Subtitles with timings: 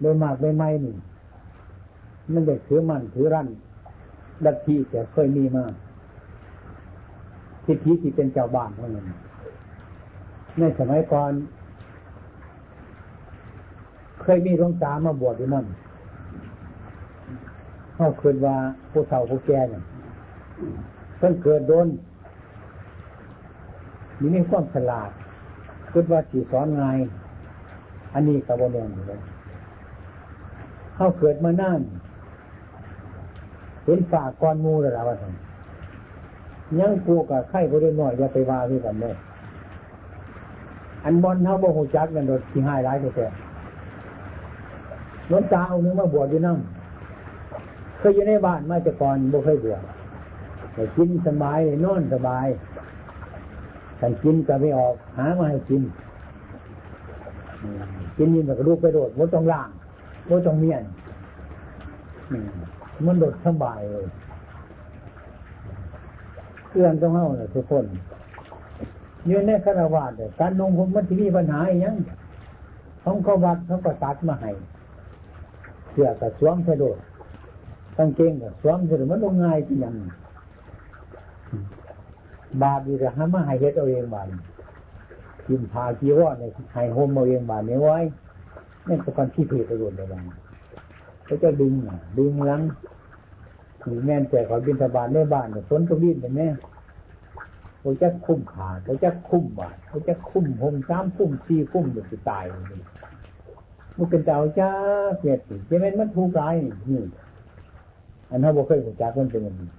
[0.00, 0.96] โดยมากโดยไม่นี่
[2.32, 3.48] มันเด็กถือมันถือรั้น
[4.44, 5.64] ดัทีแต่เคยมีมา
[7.64, 9.06] ทิฏฐิที่เป็นเจ้าบ้านเท่านั้น
[10.58, 11.32] ในสมัยก่อน
[14.22, 15.66] เคยมีหลวงตามาบวชอยู่นั่น
[17.94, 18.56] เขาเคิดว่า
[18.90, 19.82] ผู้เฒ่าผู้แก่เนี่ย
[21.18, 21.86] เพิ่งเกิดโดน
[24.20, 25.10] มีมีความฉลาด
[25.92, 26.84] คิดว่าสีสอนไง
[28.14, 29.20] อันนี้กระบวนการอยู่เลย
[30.98, 31.80] เขาเกิดมานั่น
[33.84, 35.34] เห็นฝากก้อนมูแล้วว่าท่าน
[36.80, 39.14] ยังกูกับไข่ก็ได้น้อยอย่าไปว่าที่กันเลย
[41.04, 46.58] อันบอลเท่าโมโหจักกันโดดที่ห้ายร้ายแท้ๆน้นตาเอาเนื้อมาบวชอยู่นั่ง
[47.98, 49.82] เคยอยู่ในบ้านมาแต่ก่อนบ่เคยบวช
[50.74, 52.46] แต่กินสบายนอนสบาย
[54.00, 55.82] ฉันกินก็ไม่ออก หามาให้กิน
[58.16, 59.68] กินนี่มันก็ลูกไปโดดว่าต้องล่าง
[60.30, 60.82] ว่าต้องเมียน
[63.06, 64.06] มันโดดสบายเลย
[66.68, 67.84] เพื่อนต้องเข้าเลยทุกคน
[69.26, 71.96] อยู่ในคารวะเนี่ยการนงผมมันที่มีปัญหาอย่าง
[73.02, 74.50] เขาก็วัดเขาก็ตัดมาให้
[75.90, 76.98] เสื้อกับสวมกระโดด
[77.96, 79.94] ต้องเก่งกับสวมกระโดดมันลงง่ายที่ยัง
[82.62, 84.28] บาปดีจะหามาให้เฮ็ดเอาเองบาป
[85.46, 87.98] กินพากีวอเนี่ยให้โฮมเอาเองบาปนี้ไว้
[88.88, 90.22] นี่เป็นการที่ผิดประโยชน์เลยบาง
[91.24, 91.72] เขาจะดึง
[92.18, 92.62] ดึงลัง
[93.84, 96.48] หรือแม่นแต่ขอบินทบาทในบ้านเนี่ยฝนก็วิ่งไปแม่
[97.80, 102.82] เขาจะคุ้มขาเขาจะคุ้มบาทเขาจะคุ้มหงสามคุ้มสี่คุ้มเดี๋ยวจะตายเลย
[103.96, 104.70] มันเป็นเจ้าจ้า
[105.18, 106.40] เกียรติจะเป็นมันถูกใจ
[106.90, 107.02] นี่
[108.30, 109.70] อันนั้นบ่เคยหัวจักมันเป็นอย่างนี้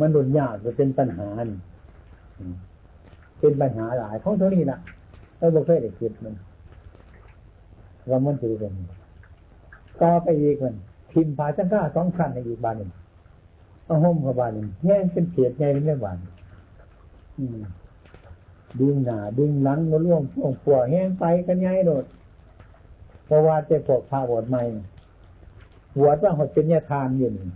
[0.00, 1.28] มันโดนยากจะเป็นปัญหา
[3.40, 4.78] เป็นปัญหาหลายของเท่านี้ละ
[5.38, 6.34] เราบ่เคยได้คิดมัน
[8.08, 8.72] ว่ามันจะเป็น
[10.00, 10.74] ต่อไปอีกมัน
[11.12, 12.90] พิมพ์ผาจังก้าสองขั้นในอีกบานหนึ่ง
[13.86, 16.18] เอาห่มกับบานหนึ่งแง่เป็นเสียดไงเป็นเรื่องบาน
[18.80, 22.04] ดึงหนาดึงหลังมาล่วงพ่วงปัวแห้งไปกันไงโดด
[23.24, 24.62] เพราะว่าจะปกพาบวชใหม่
[25.98, 27.48] บวชว่าหดเป็นยาทานอยู่นี่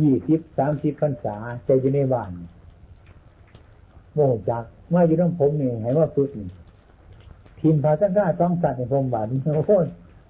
[0.00, 2.30] ยี่สิบสามสิบพรรษาใจอยู่ในบ้าน
[4.14, 6.48] โมหจักมาอยู่น้องผมนี่ให้ว่าฝึกนี่
[7.66, 9.26] ทีมพาตั้งก้าต้องสัตว์ในพรมบาท
[9.56, 9.72] โอ้โห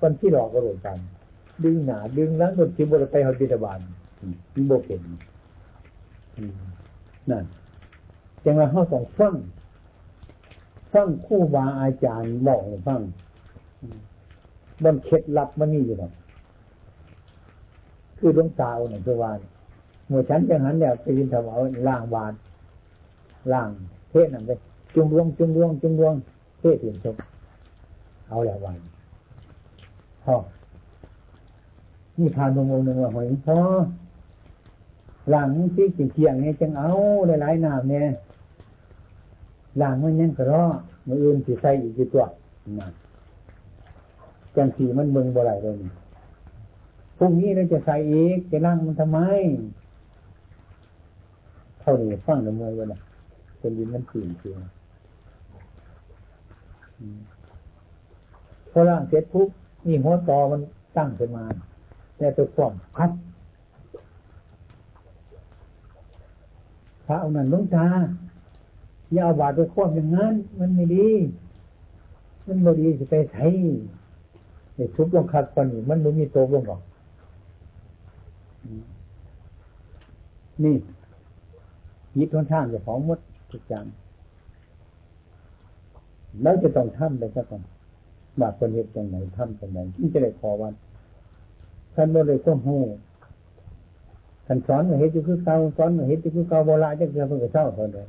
[0.00, 0.98] คนที่หลอกก็โดนกัน
[1.64, 3.80] ดึงหนาดึงหลังจนทิบรไปหอบิดาบาล
[4.68, 5.00] โบเก็น
[7.30, 7.44] นั่น
[8.44, 9.34] จังว่าเขาต้องฟัง
[10.92, 13.00] ฟังคู่บาอาจารย์บอกให้ฟัง
[14.82, 16.12] บนเคล็ดลับมันนี่อยู่หรอก
[18.18, 19.30] คือดวงตาเนี่ยคือว่า
[20.08, 21.58] เมื่อฉันจังหันเนี่ยไปยินถวาย
[21.88, 22.32] ล่างบาท
[23.52, 23.68] ล่าง
[24.10, 24.58] เทศนั่นเลย
[24.94, 26.14] จุงดวงจุงดวงจุงดวง
[26.64, 27.16] เทศถึงชม
[28.28, 28.76] เอาแล้ววัน
[30.24, 30.36] พอ
[32.18, 33.58] นี่พานงงหนึ่งว่าหอยพอ
[35.30, 36.90] หลังที่สิเทียงเนี่ยจังเอา
[37.26, 38.06] หลายๆน้ำเนี่ย
[39.78, 40.64] หลังมันยังกระรอ
[41.06, 42.24] มืออื่นสิใส่อีกตัว
[42.80, 42.88] นะ
[44.56, 45.74] จังสีมันเมืองบ่ไรเลย
[47.18, 49.18] พรุ่งนี้เราจะใส่อีกจะนั่งมันทำไม
[51.80, 52.98] เท่านี้ฟังละเมอวันละ
[53.58, 54.83] เป็นดินมันขื่นเชียว
[58.70, 59.48] พอร่างเสร็จปุ๊บ
[59.86, 60.60] นี่หัวตอมัน
[60.96, 61.44] ตั้งขึ้นมา
[62.16, 63.10] แต่ตัวฟอมคัด
[67.06, 67.86] พระเอานั่นลงตา
[69.12, 71.08] อย่าเอาบาดไปคว่ำอย่างนั้น มันไม่ดี
[72.46, 73.46] มันไม่ดีจะไปใช้
[74.74, 76.80] เนี่ยทุบลงคัดก่อนนี่มันไม่มีโตลงหรอก
[80.64, 80.76] นี่
[82.18, 83.18] ยิดทนท่านจะของมด
[83.52, 83.84] ทุกอย่าง
[86.42, 87.62] แล้วจะต้องทำไปสักก่อน
[88.40, 90.74] บาคนเหตุตรงไหนทำตรงไหนที่จะได้ขอวัน
[91.94, 92.68] ท่านโมเลยก็โห
[94.46, 98.08] ท่านสอนมาเหตุคือเก่าสอนมาเหตุคือเก่าโบราณจะเกิดเพิ่งเศร้าเท่านั้น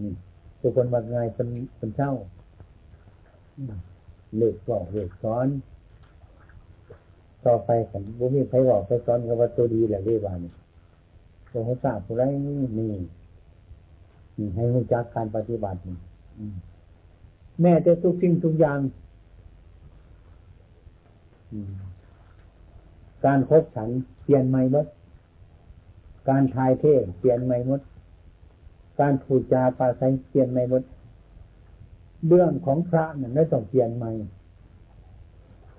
[0.00, 0.12] นี่
[0.60, 2.12] ทุกคนมาไงเป็นเป็นเศร้า
[4.36, 5.46] เลิกบอกเลิกสอน
[7.46, 10.52] ต่อไปขันบุมีไผบอกไปสอนกับว่าตัวดีแหละเรียกว่านี่
[11.50, 12.22] ตัวหัวตาผู้ไร
[12.78, 12.90] นี่
[14.54, 15.78] ให้รู้จักการปฏิบัติ
[17.60, 18.78] แม่จะทุกสิ่งทุกอย่าง
[23.24, 23.90] การคบฉัน
[24.22, 24.86] เปลี่ยนใหม่หมด
[26.28, 27.80] การทายเทศเปลี่ยนใหม่หมด
[29.00, 30.82] การพูดจาปาศัยเปลี่ยนใหม่หมด
[32.26, 34.10] เรื่องของพระเนี่ยไม่ต้องเปลี่ยนใหม่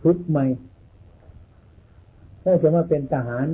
[0.01, 0.45] ชุดใหม่
[2.43, 3.47] ถ้าจะมาเป็นทหาร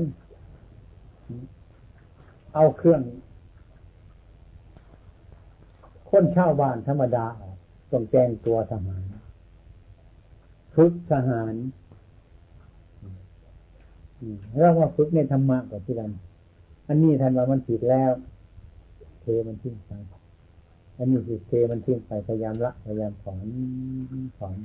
[2.55, 3.01] เอาเครื่อง
[6.09, 7.55] คนเช่าบ้านธรรมดาออก
[7.91, 9.03] ต้องแจ้งตัวทหาร
[10.75, 11.53] ฝึกทหาร
[14.57, 16.11] เราว่าฝึกในธรรมะกับที่นัน
[16.87, 18.11] อันนี้ท่านว่ามันผิดแล้ว
[19.21, 19.91] เทมันทิ้งไป
[20.97, 23.45] อันนี้คือเทมันทิ้งไปพยายามละพยายามสอน
[24.37, 24.55] สอน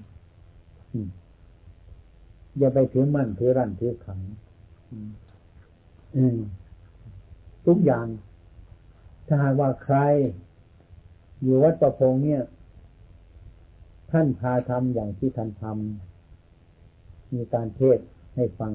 [2.58, 4.20] อย่าไปถือมั่นถือรั่นถือขัง
[7.66, 8.06] ทุกอย่าง
[9.26, 9.96] ถ้าหากว่าใคร
[11.42, 12.42] อยู่วัดประพงเนี่ย
[14.10, 17.98] ท่านพาทำอย่างที่ท่านทำมีการเทศ
[18.36, 18.72] ให้ฟัง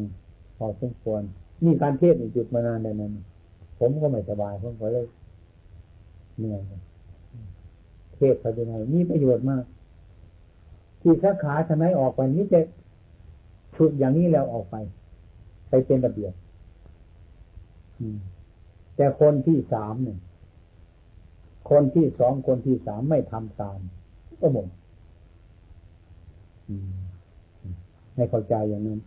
[0.57, 1.21] พอสมควร
[1.65, 3.13] มีการเทศในจุดมานานแต่นั้น
[3.79, 5.07] ผมก็ไม่สบายผมก็เลย
[6.37, 6.61] เหนื่อย
[8.15, 9.63] เทศไปยังไงมีประโยชน์มาก
[11.01, 12.59] ที่สาขาทนายออกไปนี้จะ
[13.75, 14.75] ชุดอย่างนี้แล้วออกไป
[15.69, 16.33] ไปเป็นระเบียบ
[18.95, 20.17] แต่คนที่สามเนี่ย
[21.69, 23.79] คนที่สองคนที่สามไม่ทำตาม
[24.39, 24.67] ก็หมด
[28.15, 28.99] ให้เข้าใจอย่างนั้น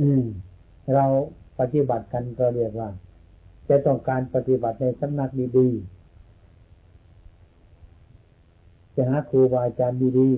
[0.00, 0.24] อืม
[0.94, 1.04] เรา
[1.58, 2.88] ปฏิบัติกันก็เรียกว่า
[3.68, 10.30] จะต้องการปฏิบัติในสำนักดีๆ จะหาครูบาอาจารย์ดี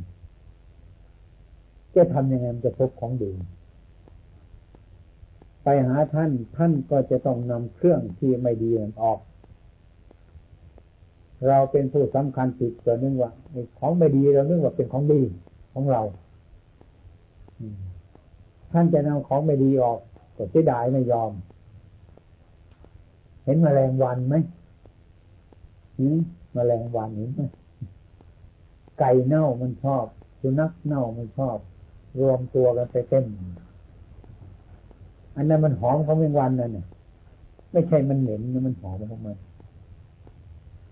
[0.00, 3.32] ๆจะทำยังไงมันจะพบของดี
[5.68, 8.70] ไปหาท่าน ท่านก็จะต้องนำเครื่องที่ไม่ดี
[9.02, 9.20] ออก
[11.48, 13.30] เราเป็นผู้สำคัญผิดตัวนึงว่า
[13.78, 15.20] ของไม่ดีเรานึกว่าเป็นของดี
[15.74, 16.02] ของเรา
[18.72, 20.00] ท่านจะนำของไม่ดีออก
[20.36, 21.32] ก็เสียดายไม่ยอม
[23.44, 24.34] เห็นมแมลงวันไหม
[26.00, 26.18] ม
[26.54, 27.42] แมลงวันเห็นไหม
[28.98, 30.04] ไก่เน่ามันชอบ
[30.40, 31.58] สุนัขเน่ามันชอบ
[32.20, 33.26] รวมตัวกันไปเต็ม
[35.36, 36.86] อันนั้นมันหอมของแมงวันนั่นน่ะ
[37.72, 39.36] ไม่ใช่มันเหม็นะมันหอมของมัน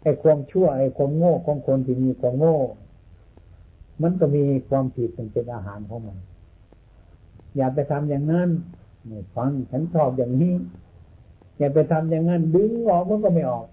[0.03, 2.57] ไอ้ความชั่วไอ้ความโง่ของคนที่มีความโง่
[4.03, 6.19] มันก็มีความผิดเป็นเป็นอาหารของมัน
[7.57, 8.49] อย่าไปทำอย่างนั้น
[9.35, 10.55] ฟังฉันชอบอย่างนี้
[11.59, 13.67] อย่าไปทำอย่างนั้นดึงออกมันก็ไม่ออก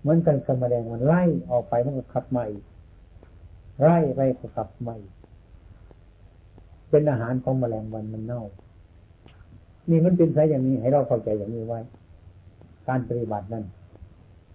[0.00, 2.46] เหมือนกันกับแมลงมันไล่ออกไปมันก็ขับใหม่
[3.82, 4.96] ไล่ไล่ก็ขับใหม่
[6.90, 8.42] เป็นอาหารของแมลงวันมันเน่า
[9.90, 11.78] นี่มันเป็นสายอย่างนี้ ให้เราเข้าใจอย่างนี้ไว้
[12.88, 13.64] การปฏิบัตินั้น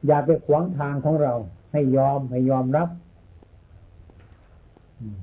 [0.07, 1.33] อย่าไปขวางทางของเรา
[1.71, 2.89] ให้ยอมให้ยอมรับ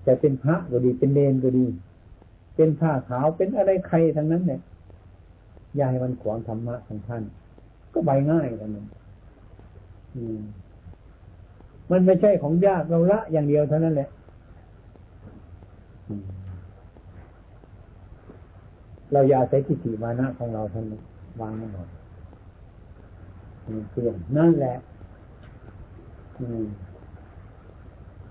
[0.07, 1.67] จะเป็นพระก็ดีเป็นเนนก็ดี
[2.57, 4.61] เป็นผ้าขาวเป็นอะไรใครทั้งนั้นเนี่ย
[5.77, 7.23] อย่าให้มันขวางธรรมะของท่าน
[7.93, 8.87] ก็ใบง่ายกันนั้น
[11.91, 14.09] มันไม่ใช่ของยากเราละอย่างเดียวเท่านั้นแหละ
[19.13, 20.85] เราอย่าใช้ทิฏฐิมานะของเราท่าน
[21.41, 21.89] วางไม่หมด
[23.91, 24.77] เปลี่ยนนั่นแหละ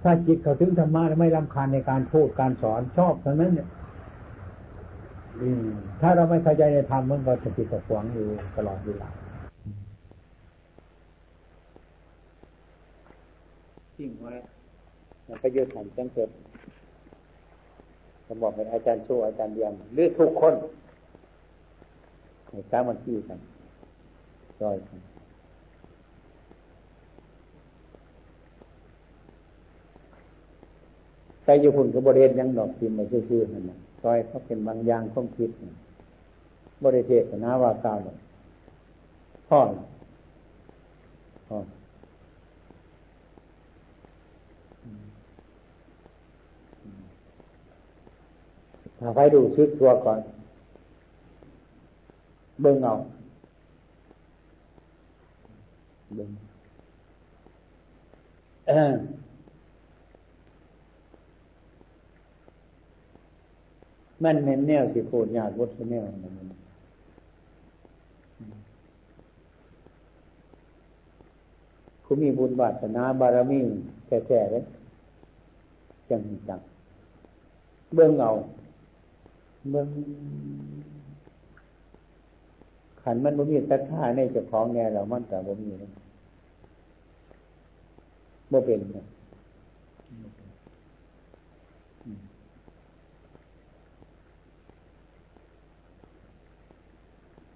[0.04, 3.68] ถ้าจิตเขาถึงธรรมะไม่รำคาญในการพูดการสอนชอบเท่านั้นเนี่ย
[6.02, 8.26] ถ้าเราไม่เข้าใจในธรรมมันก็จะติดตะขวางอยู่
[8.56, 9.10] ตลอดเวลา
[13.96, 14.34] ทิ้งไว้
[15.26, 16.30] แล้วก็ยึดหันจังเกิด
[18.32, 20.54] ผมบอกเป็นอาจารย์โชอาจารย์เดียมหรือทุกคน
[22.50, 23.40] ในสามัคคีกัน
[24.62, 25.00] จอยกัน
[31.44, 35.50] ใส่ยุพุนกับบริเวณยังดอกทิมมาชื่อๆนั่นนะซอยเขาเป็นบางอย่างข้อมคิด
[36.86, 37.98] บริเทศนะว่ากล่าว
[39.50, 39.60] พ่อ
[41.48, 41.58] พ่อ
[49.00, 50.20] ถ้าใครดูชึกตัวก่อน
[52.62, 52.94] เบิ่งเอา
[56.16, 56.30] เบิ่ง
[64.24, 66.50] มันเน้นแนวสิโคตรยากวัดแนวนั่น
[72.06, 73.60] คุณมีบุญบาสนาบารมี
[74.08, 74.64] แท้ๆเลย
[76.10, 76.60] จังจัง
[77.96, 78.32] เบื้องเอา
[79.72, 79.90] เบิ่ง
[83.02, 85.90] ขันมันบ่มีศรัทธาในเจ้าของแน่เรามันแต่บ่มีนะ
[88.52, 89.06] บ่เป็นนะ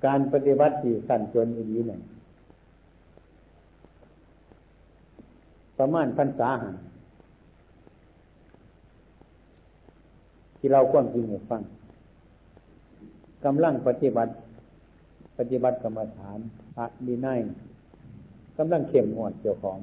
[0.05, 1.99] การปฏิบัติที่สั่นจนอีนี้เนี่ย
[5.77, 6.75] ประมาณพรรษาหัน
[10.57, 11.61] ที่เราควรจริงให้ฟัง
[13.45, 14.33] กำลังปฏิบัติ
[15.37, 16.39] ปฏิบัติกรรมฐาน
[16.75, 17.27] พระดีไน
[18.57, 19.79] กำลังเข้มงวดเจ้าของ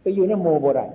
[0.00, 0.92] ไปอยู่ในโมโบราณ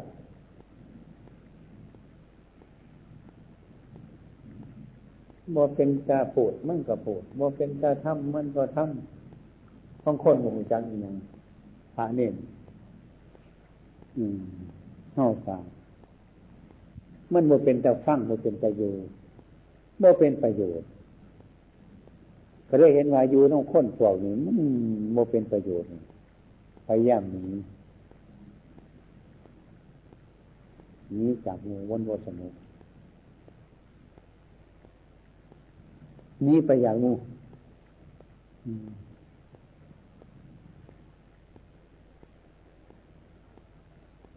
[5.55, 11.15] บ่เป็นตาปูดมันก็ปูดบ่เป็นตาทำมันก็ทำบางคนบ่หูจักอย่าง
[11.95, 12.58] พระเนนอืม
[15.15, 15.57] เฮาสา
[17.33, 18.93] มันบ่เป็นแตาฟังบ่เป็นตาอยู่
[20.01, 20.87] บ่เป็นประโยชน์
[22.67, 24.57] ก็ได้เห็นว่าอยู่ต้องค้นพวกนี้มัน
[25.15, 25.89] บ่เป็นประโยชน์
[26.87, 27.43] พยายามหนี
[31.13, 32.53] หนีจากหมู่วนวนสนุก
[36.45, 37.15] นี้ไปอย่างนู้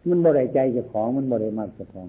[0.09, 2.07] มันบริใจเจ้าของ มันบริมากเจ้าของ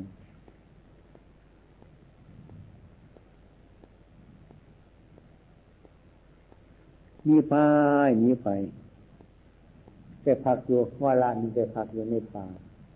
[7.29, 7.55] มีไป
[8.23, 8.49] มีไป
[10.23, 12.45] ไปพักอยู่ว่าลานไปพักอยู่ในป่า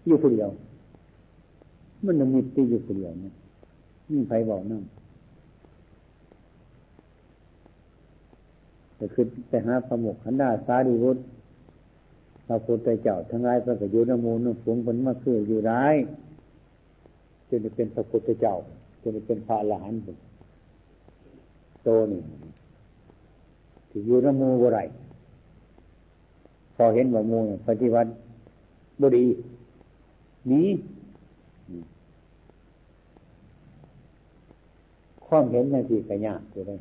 [0.06, 0.50] อยู่คนเดียว
[2.04, 3.34] มันมีตีอยู่คนเดียวนะ
[4.12, 4.82] มีใครบอกนั่ง
[8.98, 11.18] จะขึ้นไปหาพระมุขขันดาสาดีวุฒ
[12.48, 15.96] พระพุทธเจ้าทั้งหลายพระกยุนมูลนุ่งสูงผลมาคืออยู่ร้าย
[17.48, 18.54] จนจะเป็นพระพุทธเจ้า
[19.02, 20.00] จนจะเป็นพระอรหันต์
[21.82, 22.20] โตนี่
[23.90, 24.80] ที่อยู่นมูบ่ไร
[26.76, 28.10] พอเห็นว่ามูปฏิวัติ
[29.00, 29.26] บดี
[30.52, 30.68] นี้
[35.26, 36.80] ความเห็นในที่กระยากเลย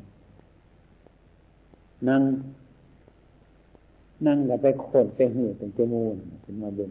[2.08, 2.22] นั่ง
[4.26, 6.90] นั่งกับไปโคนไปหือเป็นจมูกเป็นมาบน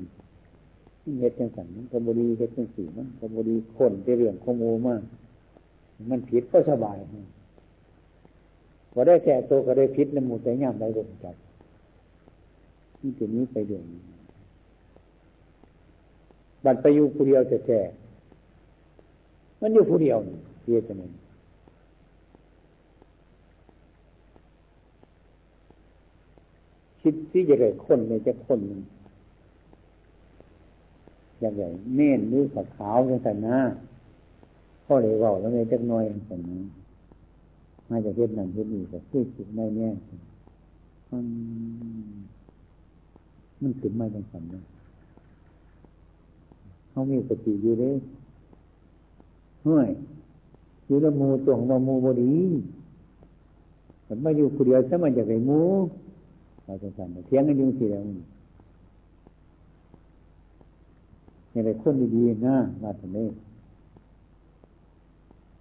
[1.19, 5.01] เฮ็ดจังสันกบดีเฮ็ดจังสีมันกบดีคนไปเรื่องข้อมูมาก
[6.09, 6.97] มันผิดก็สบาย
[8.91, 11.35] พอได้แก่ตัวก็ได้พิษแล้วมูแต่ย่ำได้ลงจับ
[13.01, 13.85] นี่ตัวนี้ไปเดือน
[16.65, 17.81] บัดไปอยู่ผู้เดียวจะแก่
[19.61, 20.17] มันอยู่ผู้เดียว
[20.61, 21.11] เพียงแต่นั้น
[27.07, 28.81] คิดที่จะได้คนในจะคนหนึ่ง
[31.39, 31.63] อย่างไร
[31.95, 33.57] เม่นหรือขาวขาวจังสันนะ
[34.85, 36.59] พ่อเลยบอกแล้วไงจักน้อยสันนะ
[37.89, 39.89] มาจากเฮ็ดนั่นเฮ็ดนี่ก็คือคิดไม่แน่
[41.11, 41.25] มัน
[43.61, 44.61] มันขึ้นมาจังสันนะ
[46.89, 47.95] เขามีสติอยู่เลย
[49.63, 49.87] เฮ้ย
[50.85, 52.35] อยู่ละมูตัวของมูบดี
[54.07, 55.61] มันมาอยู่คนเดียวซะมันจะไปมู
[56.67, 63.27] เราจะสั่นเทียงกันยุ่งสิแล้วนี่เลยคนดีๆนะมาถึงนี้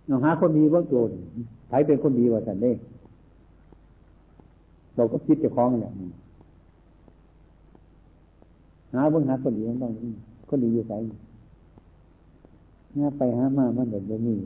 [0.09, 1.11] น้องหาคนดีบ้างโจร
[1.69, 2.73] ใครเป็นคนดีว่าสันเด้
[4.97, 6.11] เราก็คิดจะคล้องอย่างนี้
[8.93, 9.93] หาเบื้องหาคนดีมันต้อง
[10.49, 10.95] คนดีอยู่ไหน
[12.97, 14.39] หาไปหามามันแบบนี้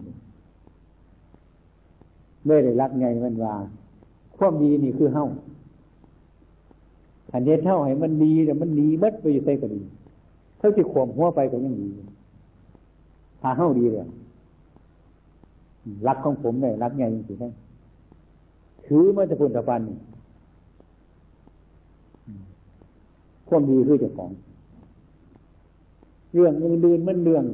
[2.47, 3.55] ไม่ได้รักไงมันว่า
[4.37, 5.27] ความดีนี่คือเฮ้า
[7.33, 9.81] อันนี้เท่าให้มันดีแต่มันดีบัดไปอยู่ใส่ก็ดี
[10.59, 11.89] เท่าที่ข่มหัวไปก็ยังดี
[13.41, 14.09] พาเข้าดีเลย
[16.07, 17.49] รักของผมเนี่ยรักไงจริงๆได้
[18.87, 19.81] ถือมาจะพุนตะปัน
[23.49, 24.31] ควมดีคือเจ้าของ
[26.35, 27.45] เรื่องอื่นๆมันเรื่อง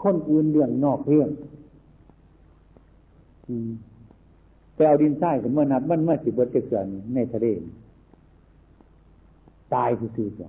[0.00, 1.28] คนอื่นเรื่องนอกเรื่อง
[4.74, 6.64] แต่เอาดินทรายกันเมื่อนับมันเมื่อสิบวันเกิด
[7.14, 7.46] ในทะเล
[9.74, 10.48] ตายคือคือจ้ะ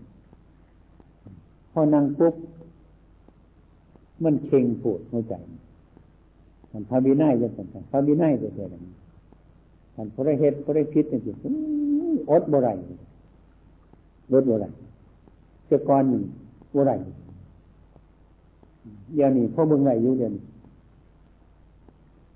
[1.72, 2.36] พอนั่งปุ๊บ
[4.24, 5.34] มันเข่งปวดหัวใจ
[6.72, 8.70] มันพาบีน่ายจะเป็นพาบีน่ายจะเป็น
[9.96, 12.70] มันพอได้เห็ดพอได้พิษจริงๆอดบ่ไร
[14.34, 14.66] ลดบ่ไร
[15.68, 16.24] เจ้าก้อนหนึ่ง
[16.76, 16.94] บ่ไร
[19.14, 20.44] เดี๋ยวนี้พ่อเบิ่งไรอยู่เดี๋ยวนี้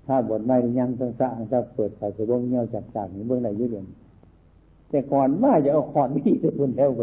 [0.06, 3.96] ถ้าบทไม่ยังต้องสะอาดจะเปิดใส่กระงเงี้ยวจับจากนี่เบิ่งไรอยู่เดี๋ยวนี้
[4.90, 7.02] แต่ก่อนว่าจะเอาขอนนี่จะคุณแล้วไป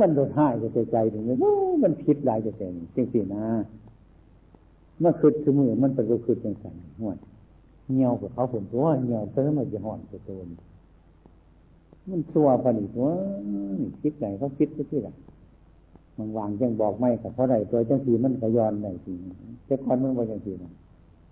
[0.00, 1.36] มันโดนห้าจะใจใจถึงเลย
[1.82, 3.44] มันผิดหลายจะเป็นจริงสินะ
[5.02, 7.12] มื่อคืดคือมือมันเป็นก็คืดจังสันหัว
[7.92, 10.48] เงียวกับเขาผมตัวเงียวเพิ่มมันจะห่อนตัวตน
[12.10, 13.12] มันชัวผลิตว่า
[14.02, 15.08] คิดไหนเขาคิดไปที่ไหน
[16.18, 19.14] มันวางจังบอกไม่กับเพราะไรตัวจังสีมันกระยอนไหนสี
[19.66, 20.72] แต่คอนมันว่าจังสีนะ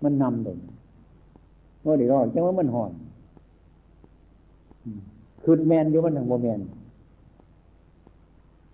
[0.03, 0.57] มันนำเลย
[1.85, 2.91] ว่าเดี๋ยวรอจังว่ามันห่อน
[5.47, 6.59] คือแมนอยู่มันทางโมแมน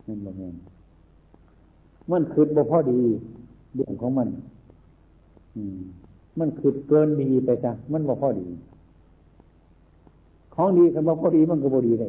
[0.08, 0.56] มันโมแมน
[2.12, 3.00] มันคือบ่พอดี
[3.74, 4.30] เรื่องของมัน
[5.56, 5.80] อืม
[6.40, 8.48] มันคือเกินดีไปจ้ะมันบ่พอดี
[10.54, 12.08] ของดีกับบ่พอดีมันก็บ่ดีได้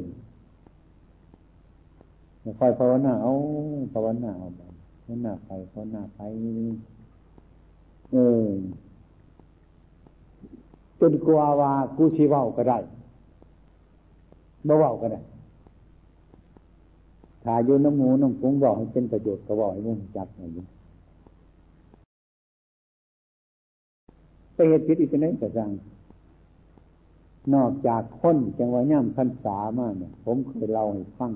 [2.58, 3.32] คอยภาวนาเอา
[3.92, 4.60] ภาวนาเอาไป
[5.04, 6.20] ภาวนาไปภาวนาไป
[8.12, 8.48] เออ
[11.00, 12.78] จนกลัวว่ากูชีว่าก็ได้
[14.68, 15.20] บ่ว่าก็ได้
[17.44, 20.58] ถ้าอยู่น้ำหมูน้ำพุงบอกให้เป็นประโยชน์ก็บอกให้มุ่งจับอะไร
[24.54, 25.70] ไปเหตุผิดอีกไหนก็จัง
[27.54, 31.32] นอกจากคนจังหวะย่ำพันษามากเนี่ย ผมเคยเล่าให้ฟัง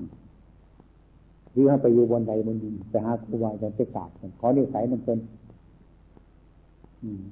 [1.51, 5.17] หรือให้ไปอยู่บนใดบนดินไปหาครูบาอาจารย์ไปกราบขอเนิสัยมันเป็น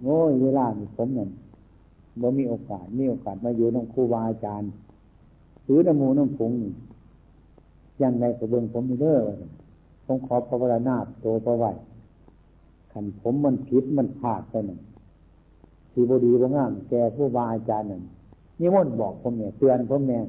[0.03, 1.29] โอ้ยเวลานี่ผมเนี่ย
[2.21, 4.69] บ่มีโอกาสมีโอกาสมาอยู่น้องครูบาอาจารย์
[5.65, 6.51] หรือน้ำมูน้ำผง
[8.01, 9.17] ยังไงกระเบื้องผมมีเด้อ
[10.05, 11.65] ผมขอพระวรนาโตประไหว
[12.91, 14.79] ขันผมมันผิดมันพลาดไปหนึ่ง
[15.91, 18.01] ทีบดีบ่งามแกผู้บาอาจารย์นั่น
[18.59, 20.21] นี่มนบอกผมเนี่ยเตือนผมเนี่ย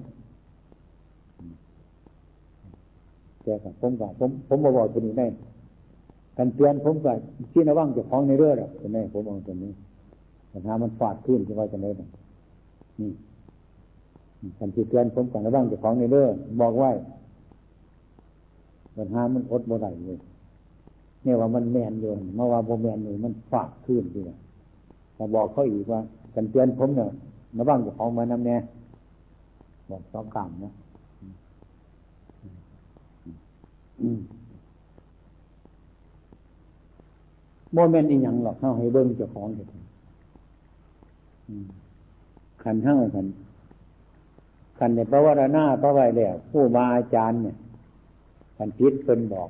[3.43, 5.26] แกกับผมกับผมผมมาบอกตัวนี้ได้
[6.37, 7.16] กันเตือนผมกับ
[7.52, 9.73] ชี้นว่างจะฟ้องในเรื่องอะตัวนี้ผมเอาตัวนี้
[10.52, 13.11] ปัญหามันฟาดขึ้นที่ว่าจะได้นี่
[14.59, 16.91] กันที่เตือนผมกับระว่างจะฟ้องในเรื่องบอกไว้
[18.97, 20.19] ปัญหามันอดบ่ได้เลย
[21.23, 24.37] เนี่ยว่ามันแมนโยนเมื่อว่าโบแมนเลยมันฟาดขึ้นดียว
[25.15, 26.00] แต่บอกเขาอีกว่า
[26.35, 27.11] กันเตือนผมเนี่ย
[27.59, 28.57] ระว่างจะฟ้องมานำแน่
[29.91, 30.73] บอกสองกรรมนะ
[37.75, 39.69] โมเมนต์อีหยังหรอกเข้าให้เบิ้งเจ้าของเถอะ
[42.62, 43.26] ขันเท่าขัน
[44.78, 47.56] ขันในพระวรณาพระไว้แล้วผู้มาอาจารย์เนี่ย
[48.56, 49.49] ขันพิษเพิ่นบอก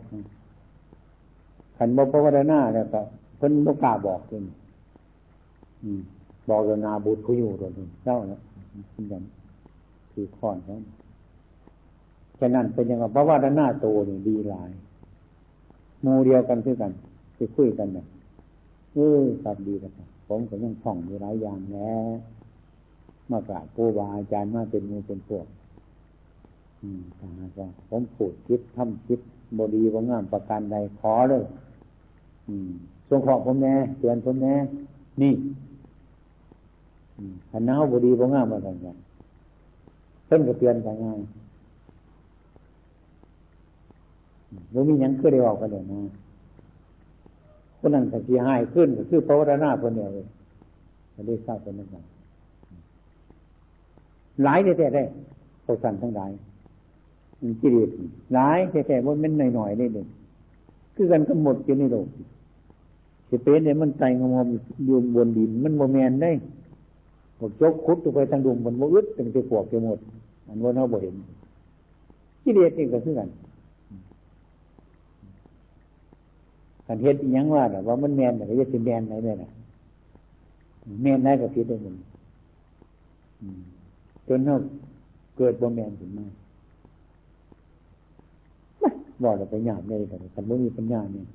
[1.79, 3.01] ขันบพระวรณาแล้วก็
[3.37, 4.45] เพิ่นบกล้าบอกเพิ่น
[6.51, 8.41] บอกเรนาบุตรผู้อยู่ตัวนึงเจ้าแล้ว
[8.93, 9.23] เป็นย่าง
[10.13, 10.83] คือข้อนนั้น
[12.39, 14.71] ฉะนั้นเป็นย่างว่าพระวรณาโตนี่ดีหลาย
[16.05, 16.93] มูเดียวกันคือกัน
[17.37, 18.07] คือคุยกันเนี่ย
[18.95, 19.93] เออครับดีครับ
[20.29, 22.07] ผมก็ยังท่องอยู่หลายอย่างแล้ว
[23.31, 25.47] มากราบครูบาอาจารย์มาเป็นมือเป็นพวก
[26.83, 29.21] อืมถาหากว่าผมพูดคิดทำคิด
[29.59, 31.45] บดีว่างามประการใดขอเลย
[32.49, 32.71] อืม
[33.09, 34.55] ทรงขอผมแน่เตือนผมแน่
[35.23, 35.35] นี่
[37.51, 38.97] ขันน้าบดีว่างามมากันกัน
[40.27, 41.21] เพิ่นก็เตือนกันง่าย
[44.71, 46.01] แล้มียังคือได้ออกกันเดี๋ยนะ
[47.79, 50.27] คนนั้นแต่ที่หายขึ้นก็คือพระวรนาคนเดียวเลย
[51.15, 52.05] จะได้ทราบเป็นนั่น
[54.43, 55.05] หลายแต่ได้
[55.65, 56.31] พวกสันทั้งหลาย
[57.61, 57.89] กิเลส
[58.35, 60.07] หลายแต่แต่ว่ามันหน่อยๆนี่เอง
[60.95, 62.07] คือกันก็หมดอยู่ในโลก
[63.29, 64.47] สิเป็นเนี่ยมันใจงอม
[64.85, 66.31] อยู่บนดิน มันโมแมนได้
[67.39, 69.99] พวกจกคุดไปทางดวงบนโมอึดเป็นไปปวกไปหมด
[70.47, 71.15] อันว่าเขาบ่เห็น
[72.43, 73.29] กิเลสเองก็คือกัน
[76.87, 79.51] กันเฮ็ดยังว่าแต่ว่ามันแมนแต่ก็จะเป็นแมนไหนเนี่ยนะ
[81.03, 81.95] แมนไหนก็ผิดได้หมด
[84.29, 84.57] จนเขา
[85.37, 86.27] เกิดบ่แมนถึงมา
[89.23, 91.27] บอกเราไปหยาบเลยแต่คันไม่มีปัญญาเนี่ย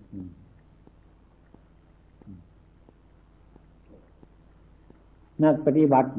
[5.44, 6.10] นักปฏิบัติ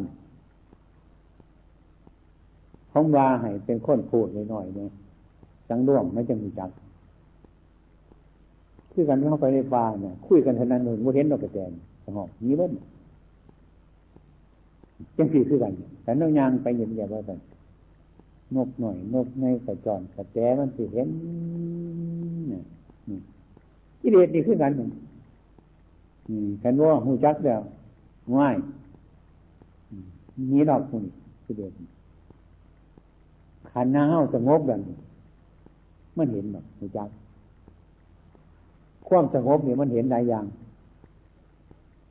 [2.92, 4.90] ของวาให้เป็นคนพูดหน่อยๆเนี่ย
[5.68, 6.70] จังร่วงไม่จะมีจัก
[8.92, 11.70] คือกันเข้าไปในป่าเนี่ย คุยกันเท่านั้นเองว่าเห็นนกกระแตน
[12.04, 12.72] สงบนี้ล้น
[15.16, 17.34] จังสี่คือกันแต่นกยางไปเห็นแบบว่าแต่
[18.56, 21.08] นกหน่อย นกในกระจรกระแตมันสิเห็น
[22.50, 23.18] นี่
[24.00, 24.72] กิเลสนี่คือกัน
[26.62, 27.60] กันว่าหูจักแล้ว
[28.34, 28.56] ง่าย
[30.52, 31.04] มีดอกคุณ
[31.44, 31.72] กิเลส
[33.70, 34.80] ขันหน้าเฮาสงบกัน
[36.16, 37.08] มันเห็นแบบหูจัก
[39.08, 40.44] ความสงบเนี่ยมันเห็นหลายอย่าง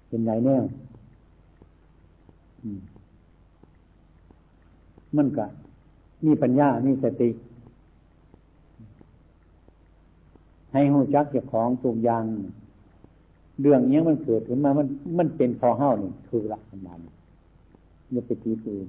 [0.10, 0.64] เห็นหลายแนว
[5.18, 5.46] มันก็
[6.26, 7.30] มีปัญญา มีสติ
[10.74, 12.24] ให้หูจักเจ้าของตุกอย่าง
[13.62, 17.00] เรื่องนี้มันเกิดขึ้นมา มัน มันเป็นพอเฮ้านี่คือหลักสำคัญ
[18.12, 18.88] อย่าไปตีอื่น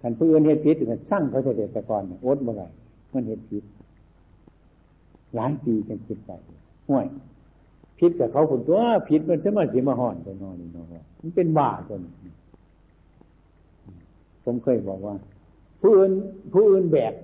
[0.00, 2.62] ท่านผู้อื่นเหตุผิดถึงสร้างพระเสด็จก่อนอดเมื่อไร
[3.12, 3.64] มันเห็นผิด
[5.36, 6.30] หลายปีจนคิดไป
[6.88, 7.06] ห่วย
[7.98, 8.78] ผิดกับเขาคนตัว
[9.08, 10.86] ผิดมันจะมาสีมาห่อนไปนอนนี่นอน
[11.20, 12.00] มันเป็นบาจน
[14.44, 15.14] ผมเคยบอกว่า
[15.80, 16.12] ผู้อื่น
[16.52, 17.14] ผู้อื่นแบก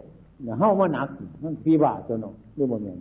[0.58, 1.08] เฮ้ามาหนัก
[1.42, 2.18] มันปีบาจน
[2.54, 2.98] หรือบ่เมียน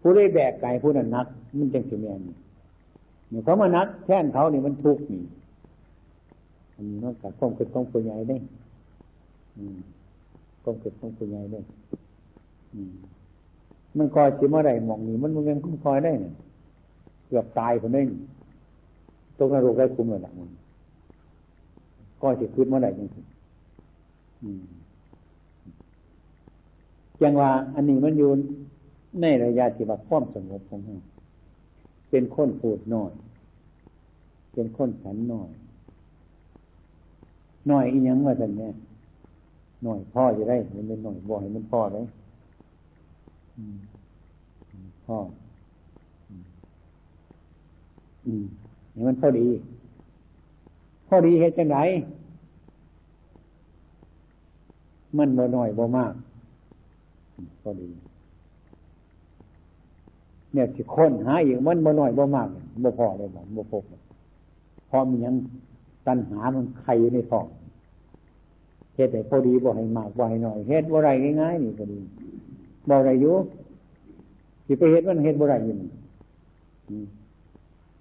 [0.00, 1.26] ผู้ได้แบกไก่ผู้นั้นนัก
[1.58, 5.22] มันจังสิแมนเนี่ยเขามานักแท่นเขานี่มันทุกข์นี่
[6.74, 8.36] อันนี้นอกจากความเกิดของผู้ใหญ่ได้
[10.62, 11.60] ความเกิดของผู้ใหญ่ได้
[13.96, 16.34] มันคอยสิมื่อไรมองนี่มันมันยังคุ้มคอยได้เนี่ย
[17.26, 18.04] เกือบตายคนนี้
[19.38, 20.48] ตกนรกได้คุ้มเลยละมัน
[22.22, 23.08] ก็จะคืดเมื่อไรยัง
[27.20, 28.30] จังว่าอันนี้มันอยู่
[29.20, 30.96] ในระยะที่ว่าความสงบของเรา
[32.10, 33.12] เป็นคนพูดน้อย
[34.54, 35.50] เป็นคนสันน้อย
[37.70, 38.72] น้อยอีหยังว่าสันเนี่ย
[39.86, 42.04] น้อยพ่อจะได้มันเป็นน้อยบ่ให้มันพ่อเลย
[45.06, 45.18] พ่อ
[48.26, 48.44] อืม
[48.94, 49.46] นี่มันพอดี
[51.08, 51.78] พอดีเหตุจังไร
[55.18, 56.12] มันบ่น้อยบ่มาก
[57.62, 57.88] พอดี
[60.52, 62.48] เนี่ยสิค้นหาอีกมันบ่น้อยบ่มาก
[62.84, 63.84] บ่พอเลยบ่บ่พบ
[64.90, 65.34] พอมียัง
[66.06, 67.46] ตัณหามันใครอยู่ในท้อง
[68.94, 71.08] เหตุแต่พอดีบ่ให้มากบ่ให้น้อยเหตุบ่ไร
[71.40, 71.98] ง่ายๆนี่ก็ดี
[72.88, 73.34] บ่ไรอยู่
[74.66, 75.74] สิไปเหตุมันเหตุบ่ไรอยู่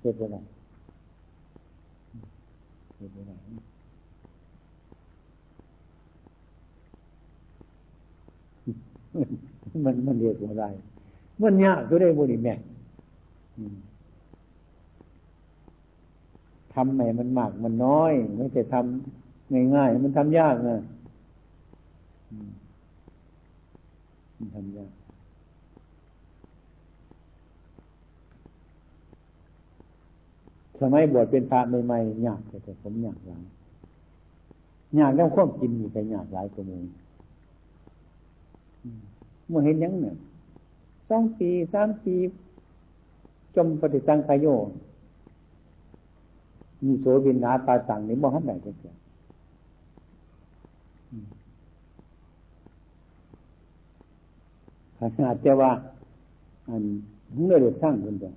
[0.01, 0.37] เหตุบ่ไร
[2.97, 3.31] เหตุบ่ไร
[9.85, 10.65] มันมันเรียกว่าไร
[11.41, 12.53] มันยากก็ได้บุญแม่
[16.73, 20.77] ทำไหนมันมากมันน้อย ไม่ใช่ทำง่ายๆมันทำยากนะ
[24.37, 24.91] มันทำยาก
[30.81, 33.43] สมัยบวชเป็นพระใหม่ๆยากแต่ผมยากหลาย
[34.99, 36.83] ยากแล้วควบกินอยู่ไปยากหลายกว่ามือ
[39.47, 40.15] เมื่อเห็นยังเนี่ย
[41.09, 42.15] สองปีสามปี
[43.55, 44.47] จมปฏิสังขายโย
[46.85, 48.93] มีโสบินนาตาสังนี่บ่ฮันไหนกันเสีย
[54.97, 55.71] ขนาดจะว่า
[56.67, 56.83] อัน
[57.45, 58.35] เมื่อเดือดสร้างคนเดียว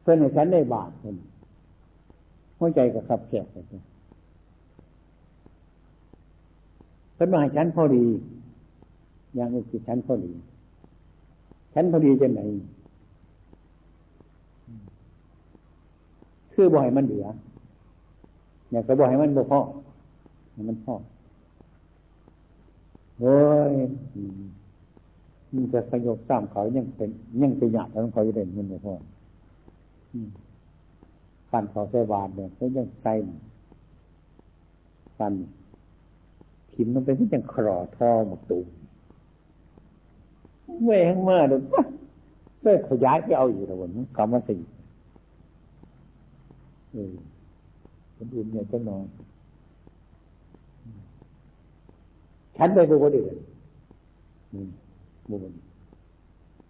[0.00, 1.16] เพื่อนในฉันได้บาทคน
[2.58, 8.04] หัวใจกับขับแคบไปเพื่อนมาให้ฉันพอดี
[9.34, 10.32] อย่างนี้คือฉันพอดี
[11.74, 12.42] ฉันพอดีจะไหน
[16.52, 17.26] คือบ่อยมันเหลือ
[18.70, 19.60] เนี่ยก็บ่อยมันบ่พอ
[20.68, 20.94] มันพอ
[23.20, 23.38] เฮ้
[23.72, 23.74] ย
[25.54, 27.10] มันจะสยบสามเขายังเป็น
[27.42, 28.94] ยังเป็นหยาดแล้วเขาจะเด่นมันบ่พอ
[31.50, 33.12] ฟันเขาใส่บาดเนี่ยเขายังใส่
[35.18, 35.32] ฟัน
[36.72, 38.58] ขิมมันเป็นที่ยังครอท่อหมดตู
[40.84, 41.60] แหวงมาเดี๋ยว
[42.60, 44.56] เพื่อขยายไปเอาอยู่แล้ววันกรรมสิ
[46.92, 47.14] เออ
[48.16, 49.04] คนอื่นเนี่ยจะนอน
[52.58, 53.36] ฉันไปบุคคลอื่น
[55.30, 55.52] บุคคล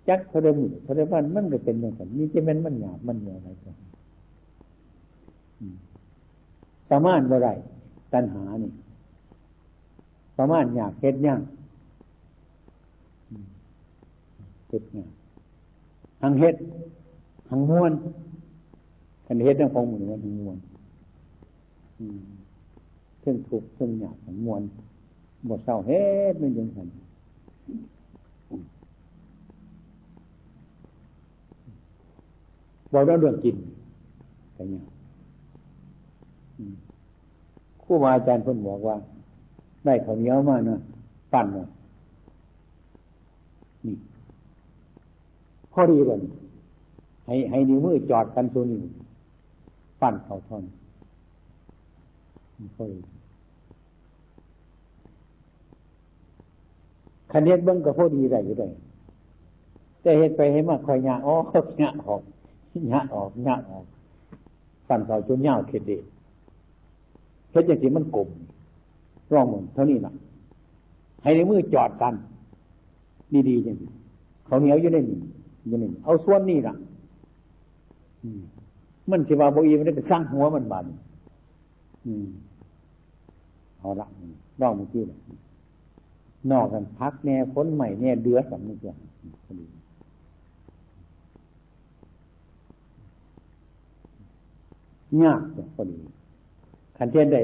[0.08, 3.76] จักเขาเดิมเขาเดิมว่ามันก็เป็นอย่างนั้นนี่จะเป็นมันหยาบมันเหนียวอะไรกัน
[6.90, 7.48] ประมาณเมื่อไร
[8.12, 8.70] ตัณหานี่
[10.38, 11.40] ประมาณหยาบเฮ็ดย่าง
[14.68, 15.10] เฮ็ดงาน
[16.22, 16.56] หังเฮ็ด
[17.50, 17.92] หังม้วน
[19.26, 20.58] กันเฮ็ดเรื่องของมือหังม้วน
[23.20, 24.62] เส้นถูกเส้นหยาบหังม้วน
[25.48, 26.88] บทเศร้าเฮ็ดไม่ยังสัน
[32.92, 34.84] บอกเรื่องกินอะไรเงี้ย
[37.82, 38.96] ครูบาอาจารย์เพิ่นบอกว่า
[39.84, 40.80] ได้ข้าวเหนียวมาเนาะ
[41.32, 41.68] ปั้นเนาะ
[43.84, 43.94] นี่
[45.72, 46.20] พอดีเลย
[47.26, 48.80] ให้ให้นิ้วมือจอดกันตัวนี้
[50.00, 50.64] ปั้นเขาท่อน
[52.76, 52.98] พอดี
[57.30, 58.68] คันเฮ็ดเบิ้งก็พอดีได้อยู่ได้
[60.02, 61.34] แต่เฮ็ดไปให้มากคอยหยาอ๋อ
[61.78, 62.22] หยาออก
[62.90, 63.84] หยาออกหยาออก
[64.88, 66.02] ปั้นเขาจนยาวเข็ดเด็ด
[67.52, 68.28] เฮ็ดอย่างที่มันกลม
[69.32, 70.12] ร่องมือเท่านี้นะ
[71.22, 72.14] ให้ในมือจอดกัน
[73.48, 73.90] ดีๆอย่างนี้
[74.46, 75.18] เขาเหนียวอยู่ในนี้
[75.66, 76.74] อยู่ในนี้เอาส่วนนี้ล่ะ
[79.10, 80.84] มันสิว่าโบอีมันได้สร้างหัวมันบาน
[83.78, 84.06] เอาละ
[84.60, 85.18] ร่องเมื่อกี้เลย
[86.50, 88.98] นอกกันพักแน่พ้นใหม่แน่เดือดสำนึกอย่าง
[95.22, 95.40] ยาก
[95.76, 95.98] พอดี
[96.98, 97.36] ขันเทศใด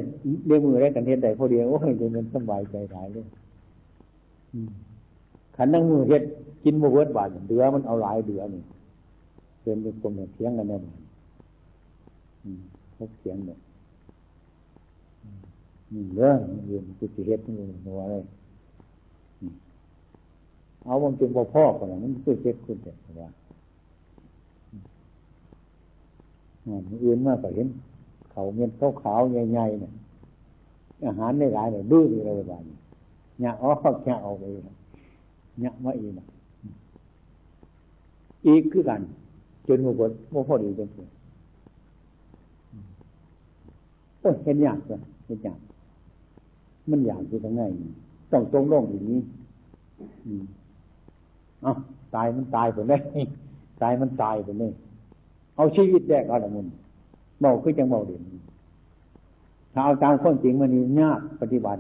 [0.47, 3.27] เรียกมือได้ขันเทศใดพอดีโอ้ยจะเป็นสบายใจหายเลย
[5.57, 6.23] ขันนั่งมือเฮ็ด
[6.65, 8.63] กินบวเวิร์ดบาทเดือมันเอาหลายเดือนี่
[9.63, 10.83] เดินไปกลมเนี่ยเทียงกันแน่น
[12.97, 13.59] พบเสียงเนี่ย
[15.93, 18.15] นี่เรื่องยืนกุฏิเฮ็ดนี่หัวอะไร
[20.85, 23.29] เอาบางจึงบ่พ่อคนนั้นมันกุฏิเฮ็ดคุณแต่ว่า
[27.05, 27.69] อื่นมากกว่าเห็น
[28.31, 29.93] เขาเงินขาขาวใหญ่ๆเนี่ย
[31.07, 32.63] อาหารไม่หลายเลยดื้อเลยบ้าน
[33.41, 33.71] เนี่ยอ๋อ
[34.03, 34.43] แค่เอาไป
[35.61, 36.13] เนี่ยมาอีก
[38.47, 39.01] อีกคือกัน
[39.67, 41.09] จนหมดโมพอดีจนถึง
[44.21, 45.59] เออเห็นยากเลยเห็นยาก
[46.91, 47.63] มันอยากอยู่ตรงไหน
[48.33, 49.21] ต้องตรงลงอย่างนี้
[50.27, 51.77] อ่ะ
[52.15, 53.01] ตายมันตายไปเลย
[53.83, 54.73] ตายมันตายไปเลย
[55.57, 56.67] เอาชีวิตแดกเอาละมุน
[57.41, 58.23] เบาคือจังเบาเด่น
[59.73, 61.79] ถ้าเอาตามข้อจริงมันนี่ยากปฏิบัติ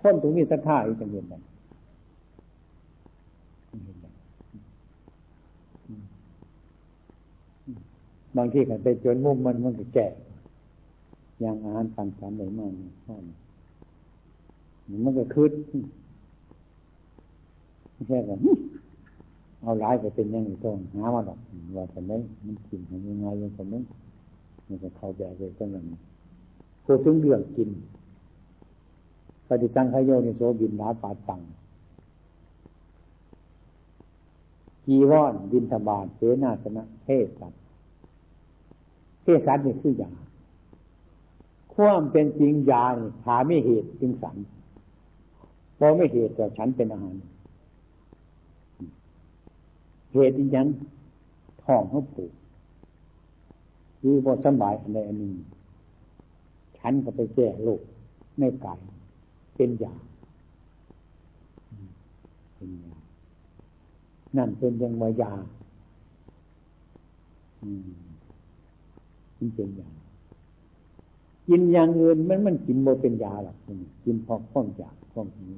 [0.00, 1.34] คนตรงนี้สักท่าอีกจังเย็นไป
[8.36, 10.06] บางทีก็ไปจนมุมมันมันก็แก่
[11.40, 13.14] อย่างอาหารสังสรรค์ไหนมาเนี่ยพ่อ
[15.04, 15.52] มันก็คืด
[18.08, 18.38] ไม่แบบ
[19.62, 21.38] เอาหลายไปเป็นยังไงต้องหามาหรอก
[21.76, 22.10] ว่าแต่ไม
[22.46, 23.74] มันกินยังไงยังแต่ไม
[24.66, 25.98] มันจะเข้าแบบเลยก็อย่างนี้
[26.84, 27.68] พูดถึงเรื่องกิน
[29.48, 31.40] ปฏิตังขยโยนโสบินนาปาตัง
[34.84, 37.52] กีวอนบินทบาทเสนาสนะเทศสัต
[39.22, 40.10] เทศสัตนี่คือยา
[41.74, 44.36] ความเป็นจริงยานี่หาไม่เหตุจึงสัน
[45.78, 47.14] พอไม่เหตุแต่ฉันเป็นอาหาร
[50.12, 50.66] เหตุอีกยัง
[51.62, 52.32] ท้องเขาผูก
[54.00, 55.32] คือพอสบายอะไรอันนี้
[56.78, 57.82] ฉันก็ไปแก้โรค
[58.38, 58.80] ในกาย
[59.56, 59.94] เป็นยา
[62.56, 62.94] เป็นยา
[64.36, 65.32] นั่นเป็นยังมายา
[67.62, 69.90] อืมเป็นยา
[71.48, 73.56] กินอย่างอื่นมันมันกินโมเป็นยาหรอก
[74.04, 75.56] กินพอข้องจากข้องนี้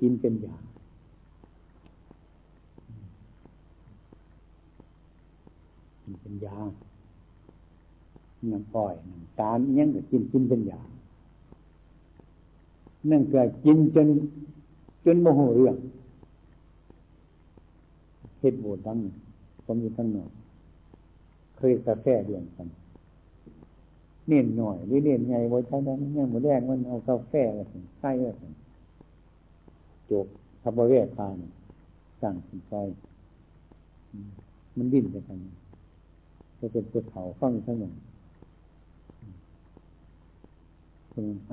[0.00, 0.56] กินเป็นยา
[6.02, 6.56] กินเป็นยา
[8.50, 10.80] น้ำปล่อยน้ำตาลยังก็กินกินเป็นยา
[13.10, 14.08] นั่นก็กินจน
[15.04, 15.76] จนโมโหเรื่อง
[18.38, 18.98] เหตุโบดทั้ง
[19.64, 20.30] ผมอยู่ทั้งหน่อก
[21.56, 22.68] เคยกาแฟเรียนกัน
[24.28, 27.60] เน้นหน่อยหรือเน้นไงว่าใช้ได้เนี่ยหมูแดงมันเอากาแฟอะไร
[28.00, 28.44] ใส่อะไร
[30.10, 30.26] จบ
[30.62, 31.36] ทับเวทาน
[32.22, 32.74] สั่งสินใจ
[34.76, 35.38] มันดิ้นไปกัน
[36.58, 37.92] จะเป็นตัวเถาฟังทั้งหมด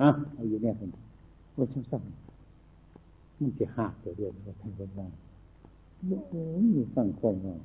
[0.00, 0.90] อะเอาอยู่เนี่ยคน
[1.58, 2.02] ว่าช่างสั่ง
[3.40, 5.08] มันจะหักตัวเดียวว่าท่านคนว่า
[6.30, 7.56] โอ้ยสั่งคงว่า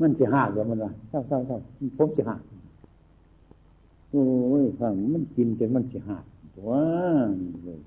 [0.00, 1.56] มันจะหักเดี๋ยวมันว่าเศร้าเศร้าเศร้า
[1.98, 2.40] ผมจะหัก
[4.10, 4.24] โอ้
[4.62, 6.24] ยฟังมันกินจนมันจะหัก
[6.68, 6.84] ว้า
[7.64, 7.80] เลย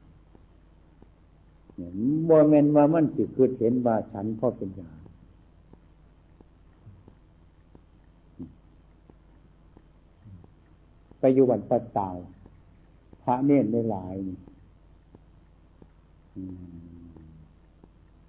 [2.29, 4.91] บ่แมนว่ามันสิคือเห็นว่าฉันพ่อเป็นยา
[11.19, 12.15] ไปอยู่วันปัตตาว
[13.23, 14.15] พระเนตรในหลาย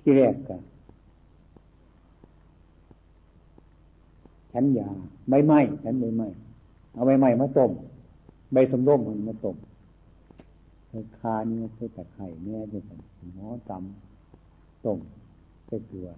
[0.01, 0.63] ที่แรกกัน
[4.53, 4.89] ฉันยา
[5.29, 6.27] ใบไม้ฉันใบไม้
[6.93, 7.71] เอาใบไม้มาต้ม
[8.53, 9.57] ใบสมร่มมันมาต้ม
[10.95, 14.99] ใส่คาเนี่ยใส่ตะไคร่เนี่ยใส่หม้อตำต้ม
[15.67, 16.09] ใส่เกลือ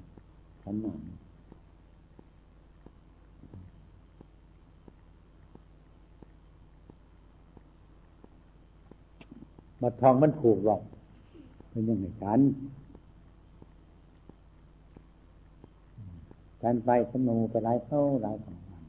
[0.63, 1.01] ฉันหนัง
[9.81, 10.83] มาทองมันถูกหรอก
[11.71, 12.41] เป็นยังไงฉัน
[16.63, 18.85] การไปสนูไปไล่เข้าไล่ของมัน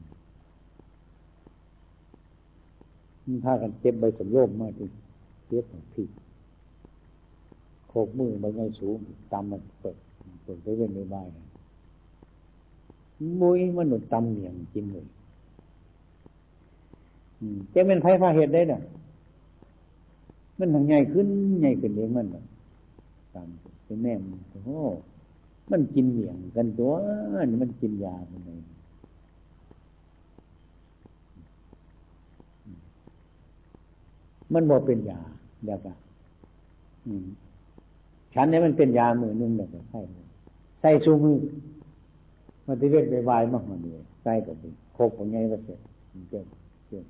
[3.44, 4.92] ถ้ากันเจ็บใบสมโยมมาดิง
[5.48, 6.06] เจ็บของพี่
[7.88, 8.98] โคกมือใบไงสูง
[9.32, 9.96] ตำมันเปิด
[10.42, 11.28] เปิดไปเว้นในบ้าน
[13.40, 15.06] มุ้ยมันหนุนตำเหนียงจริงเลย
[17.74, 18.80] จะเป็นไพ่พาเหตุได้เนี่ย
[20.58, 21.26] มันทางใหญ่ขึ้น
[21.60, 22.26] ใหญ่ขึ้นเองมัน
[23.34, 23.48] ตาม
[23.84, 24.80] เป็นแม่มันโอ้
[25.70, 26.92] มันกินเหนียงกันตัว
[27.50, 28.48] นี่มันกินยาทำไม
[34.54, 35.20] มันบอกเป็นยา
[35.64, 35.96] เดี๋ยวกัน
[38.34, 40.00] ฉันเนี่ยมันเป็นยามือนึงเดี๋ยวใส่
[40.80, 41.36] ใส่ชูมือ
[42.66, 44.56] มันที่เวทไปวายมากมันเลยใส่กับ
[44.94, 45.78] โคกของไงก็เสร็จ
[46.30, 46.42] เจ้า
[46.88, 47.02] เจ้า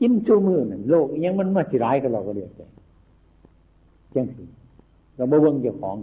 [0.00, 2.60] กินชูมือนั่นโลกยังมันมาสิร้ายกับเราก็เรียกใจ
[4.14, 4.44] จังสิ
[5.16, 5.96] เราบ่เบิ่งเจ้าของ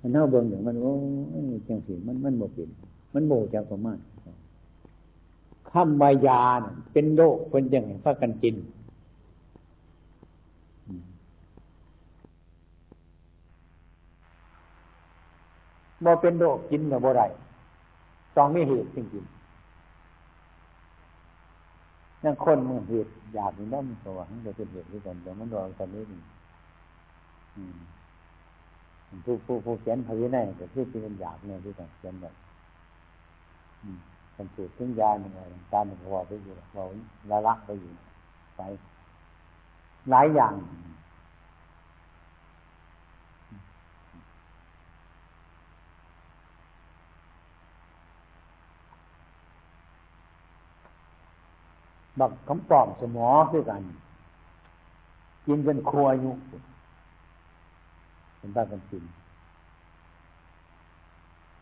[0.00, 0.92] มันเท่าเบิ่งอย่างมันโอ้
[1.54, 2.68] ยจังสิมันมันบ่เป็น
[3.14, 3.98] มันโบจากประมาณ
[5.70, 6.42] คำวายา
[6.92, 8.54] เป็นโรคเป็นย่างไรพักกันกิน
[16.04, 17.22] บ่เป็นโรคกินกับบ่ไร
[18.36, 19.34] ต้องมีเหตุจริงๆ
[22.24, 26.02] นั่งคนมื่อเหตุอยากนี่นั่นสว่างจะเป็นเหตุด้วยกันแต่มันรอตอนนี้
[29.24, 32.34] ผู้ผู้ผู้เขียนพยนัยแต่ที่เป็นอยากเนี่ยด้วยกันเขียนแบบ
[34.36, 36.82] มันถูกทิ้งยาหนึ่งอะไรการหนึ่งพอไปอยู่เรา
[37.30, 37.92] ละละไปอยู่
[38.56, 38.60] ไป
[40.10, 40.52] หลายอย่าง
[52.20, 53.82] บักคำปลอมสมอคือกัน
[55.46, 56.32] กินเป็นครัวอยู่
[58.38, 59.04] เป็นบ้านกันกิน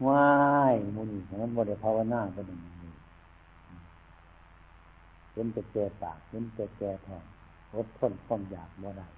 [0.06, 0.26] ว้า
[0.72, 2.60] ยมุนีมันบริภาวนาก็หนึ่ง
[5.32, 7.24] เป็นแต่แก่ปากเป็นแต่แก่ท้อง
[7.74, 9.08] อดทนความอยากบ่ได้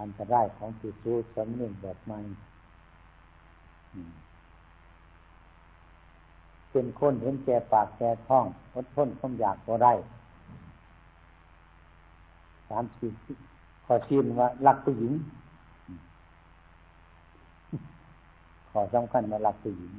[0.00, 2.18] อันตรายของจิตรู้สำนึกแบบใหม่
[6.72, 9.92] เป็นคนเห็นแก่ปากแก่ท้องอดทนความอยากก็ได้
[12.68, 13.10] สามสี่
[13.84, 15.12] ขอชิมว่ารักผู้หญิง
[18.70, 19.92] ขอสำคัญว่ารักผู้หญิง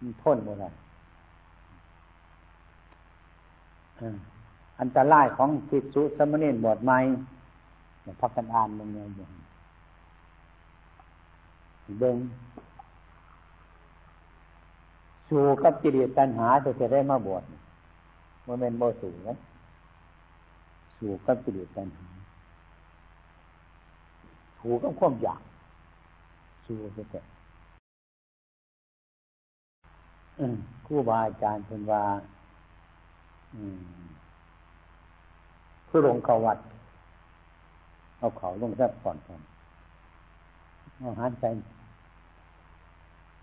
[0.00, 0.68] มันทนบ่ได้
[4.80, 6.98] อันตรายของสิสุสมณีบอดไม้
[8.20, 9.32] พักกันอ่านมันเนี่ยอย่าง
[12.00, 12.16] เดิง
[15.28, 17.42] สู่กับจิเลตัณหาจะจะได้มาบวช
[18.46, 19.36] มันเป็นบ่สู่นะ
[20.96, 22.06] สู่กับจิเลตัณหา
[24.58, 25.40] สู่กับความอยาก
[26.66, 27.20] สู่จะแต่
[30.86, 32.02] ครูบาอาจารย์เป็นว่า
[35.88, 36.58] ผู้ลงเขาวัด
[38.18, 39.40] เอาเขาลงแทบก่อนกัน
[41.02, 41.44] อาหารใจ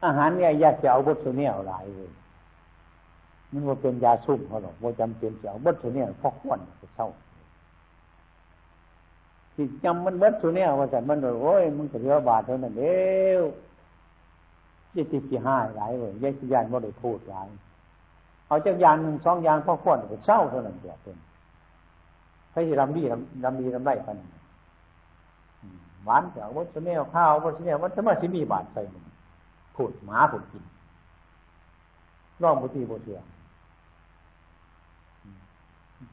[0.05, 2.09] อาหารเนี่ยยาเสียวบดตัวเนี่ยหลายเลย
[3.51, 6.59] มันว่าเป็นยาซุ่มเขาหรอกว่าจำเป็นเสียวบดตัวเนี่ยพอควน
[6.95, 7.07] เศร้า
[9.53, 12.97] ที่จำมันบดตัวเนี่ยว่าแต่มันโอ้ยมันก็เรือบาทเท่านั้นเดี
[13.31, 13.43] ยว
[14.95, 17.47] ยี่สิบสี่ห้าหลายเลยยี่สิบยานว่าได้พูดหลาย
[18.47, 21.17] เอาจากยานหนึ่งสองยานพอควนเศร้าเท่านั้นเดียวเป็น
[22.53, 23.01] ให้รำดี
[23.43, 24.15] รำดีรำไรกัน
[26.05, 28.81] หวานเสียวบดตัวเนี่ยข้าวบดตัวเนี่ยมันจะมาที่มีบาทใส่
[29.75, 30.63] ผุดหมาผุดกิน
[32.41, 33.19] ร่องบุตรีบุตรีย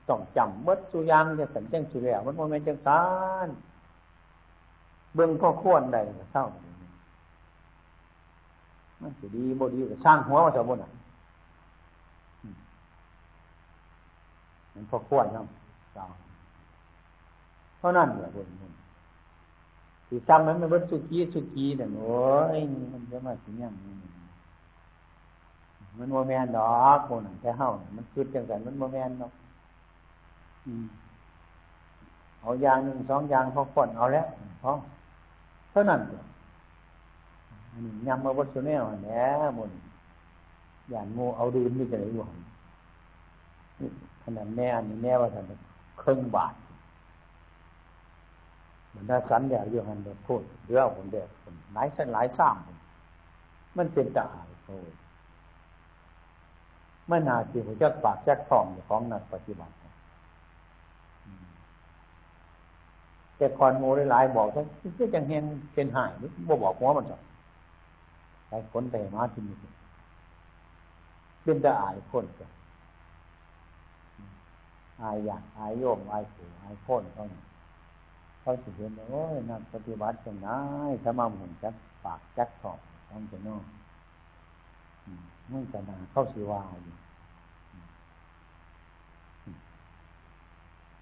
[0.09, 3.03] ต้องจำเมื่อสุยางจะสัญจังสุแล้วมันโมเมนต์จังสา
[3.47, 3.49] ร
[5.15, 6.45] เบื้องพ่อขวนใดก็เศร้า
[9.01, 10.83] มันจะดีบดีก็สร้างหัวมาสมบูรณ์
[14.75, 15.47] มันพ่อขวนเนาะ
[17.79, 18.49] เพราะนั่นเนี่ยบน
[20.13, 22.19] ที่จำมันมันเป็นสุกี้สุกี้แต่โอ้
[22.57, 22.59] ย
[22.93, 23.75] มันจะมาสิยัง
[25.99, 29.33] มันโมแมนดอกโมนันแค่เฮามันคือจังสันมันโมแมนดอก
[32.41, 34.27] เอายางหนึ่งสองยางพอก่อนเอาแล้ว
[34.63, 34.73] พอ
[35.71, 36.01] เท่านั้น
[38.07, 39.23] ยำมาวัดสุเนลแหน่
[39.57, 39.71] มน
[40.91, 42.41] อย่างโมเอาดื่มนี่จะไหนอยู่หัน
[44.23, 45.45] ขนาดแม่อันนี้แม่ว่าท่าน
[46.03, 46.55] ครึ่งบาท
[48.95, 51.29] มันน่าสันอยากอยู่หันเด็กพูดเรื่องผมเด็ก
[51.75, 52.57] หลายสันหลายสร้าง
[53.77, 54.91] มันเป็นตาหายโอ้ย
[57.09, 59.75] ไม่นาที่ผมจะปากแจ็คทองของนักปฏิบัติ
[63.37, 64.65] แต่ก่อนโมได้หลายบอกว่า
[64.99, 66.11] จะจังเห็นเป็นหาย
[66.49, 67.19] บ่บอกหัวมันจ้ะ
[68.49, 69.57] ไปคนไปมาที่นี่
[71.43, 72.49] เป็นตาอายคนจ้ะ
[75.03, 77.43] อายอยากอายโยมอายผูอายพ้นเท่านั้น
[78.41, 80.49] เขาสิเห็นโอ้ยนักปฏิบัติจังไง
[81.03, 81.75] ถ้ามาหมุนจัก
[82.05, 82.79] ปากจักทอง
[83.09, 83.65] ต้องจะนอก
[85.51, 86.95] มันจะนาเข้าสิวาอยู่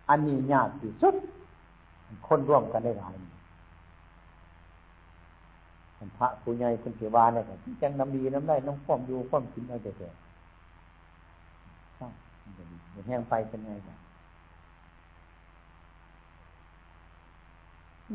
[0.09, 1.15] อันนี้ยากที่สุด
[2.27, 3.15] คนร่วมกันได้หลาย
[6.19, 7.45] พระผู้ใหญ่คนเสวาเนี่ย
[7.83, 10.09] จังน้ำดีน้ำได้น้ำความอยู่ความกินเอาแต่แต่
[11.97, 12.07] ใช่
[13.07, 13.99] แห้งไปเป็นไงกัน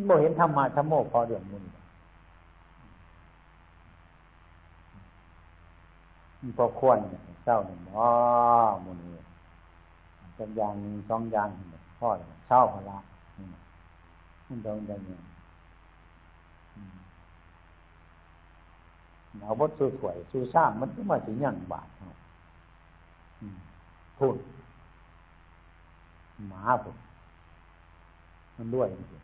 [0.10, 1.64] บ่เห็นธรรมะธรรมโมพอเดือดมุน
[6.58, 6.98] พอควร
[7.44, 8.10] เศร้าหนึ่งอ๋อ
[8.86, 8.98] มุน
[10.36, 10.76] เป็นอย่าง
[11.10, 11.50] สองอย่าง
[12.00, 12.08] พ่อ
[12.48, 12.98] เช่าพละ
[14.48, 15.18] มันโดนอย่างนี้
[19.42, 21.88] เอาบดสู้ถวยสู้สร้างมันก็มาสิยังบาท
[24.20, 24.36] พูด
[26.50, 26.96] หมาผม
[28.58, 29.22] มันด้วยจริง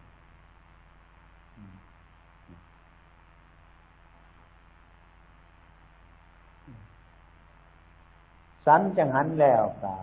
[8.65, 9.95] สันจังหันแล้วกา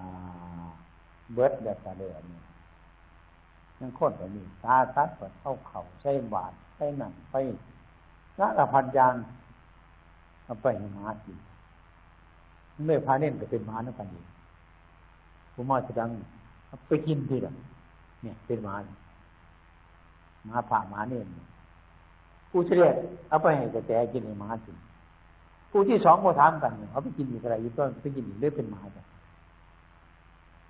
[1.35, 2.23] เบิดแบบกระเดือน
[3.81, 7.35] ยังโคนแบบนี้ตาซัดเปิดเข้าเข่าใช้บาดใช้หนังไป
[8.41, 9.15] ละละพันยาง
[10.45, 11.39] เอาไปห้หมากิน
[12.85, 14.23] เมื่อพาเน่นก็เป็นหมานั่นกันอยู่
[15.55, 16.11] ผมมาจะดัง
[16.89, 17.53] ไปกินทีละ
[18.23, 18.75] เนี่ยเป็นหมา
[20.47, 21.23] หมาผ่าหมาเนี่ย
[22.51, 22.91] ผู้เฉลี่ย
[23.29, 24.77] เอาไปให้กระแตกินให้หมากิน
[25.77, 29.05] ผู้ที่สองมาถามกันเขาไปกินอีกอะไรอีกก็ไปกินอีกเรื่อยเป็นหมาจ้ะ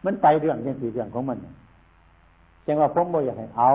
[0.05, 1.39] มันไปเรื่องยังสี่เรื่องของมัน
[2.67, 3.71] จังว่าผมบ่อยากให้เอา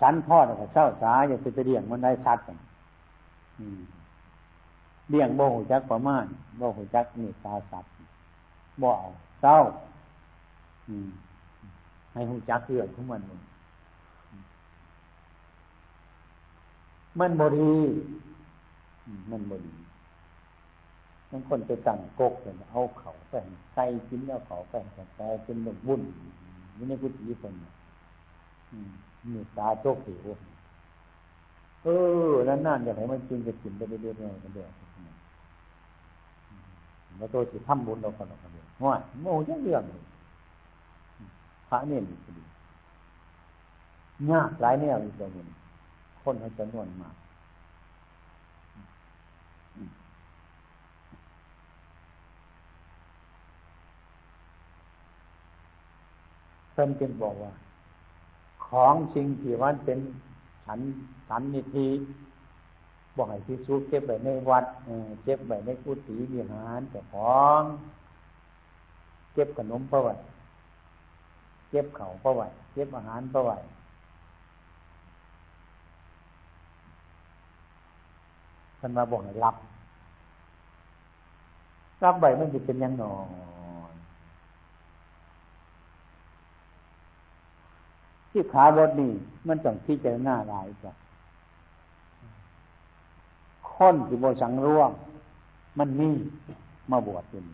[0.00, 2.56] สันทอดกับเศร้าสาอยากจะเลี้ยงมันได้ชัดกัน
[5.10, 6.24] เลี้ยงโบหูจักประมาณ
[6.58, 7.90] โบหูจักนี่ตาสัตว์
[8.82, 9.08] บ่เอา
[9.40, 9.56] เศร้า
[12.12, 13.20] ให้หูจักเรื่องของมัน
[17.18, 17.74] มันบดี
[19.30, 19.72] มันบดี
[21.34, 24.84] บางคนไปตั้งกกเลยเอาเขาแป้งใส่กินแล้วเขาแป้ง
[25.16, 26.00] แต่เป็นหนุ่มบุญ
[26.76, 27.54] นี่ในกุฏิคน
[29.32, 30.26] มีตาโชคหิว
[31.82, 31.88] เอ
[32.30, 34.70] อนั่นนั่นอยากให้มันกินจะกินไปเรื่อยๆกันเดียว
[37.18, 39.82] มาตัวสิทำบุญเราคนเราคนเดียวง่ายโม่ยังเรื่อง
[41.68, 42.14] พระเนี่ยดี
[44.30, 45.48] ยากหลายแนวอีกตัวหนึ่ง
[46.22, 47.14] คนเขาจะนวนมาก
[56.72, 57.52] เพิ่นจึงบอกว่า
[58.66, 59.98] ของจริงที่ว่าเป็น
[60.66, 60.80] ฉัน
[61.28, 61.88] สันนิธิ
[63.16, 64.64] บอกให้พิสูจเก็บไว้ในวัด
[65.24, 67.62] เก็บไว้ในกุฏิวิหารแต่ของ
[69.32, 70.22] เก็บขนมประวัติ
[71.70, 73.64] เก็บเข่าประวัติเก็บอาหารประวัติ
[78.78, 79.56] ท่านมาบอกให้รับ
[82.02, 83.12] รับใบมันจะเป็นยังหนอ
[88.32, 89.12] ที่ขารถนี่
[89.46, 90.92] มันต้องที่จะหน้าลายจ้ะ
[93.70, 94.90] ค้นที่โบสังร่วง
[95.78, 96.14] มันนี่
[96.90, 97.44] มาบวชเป็น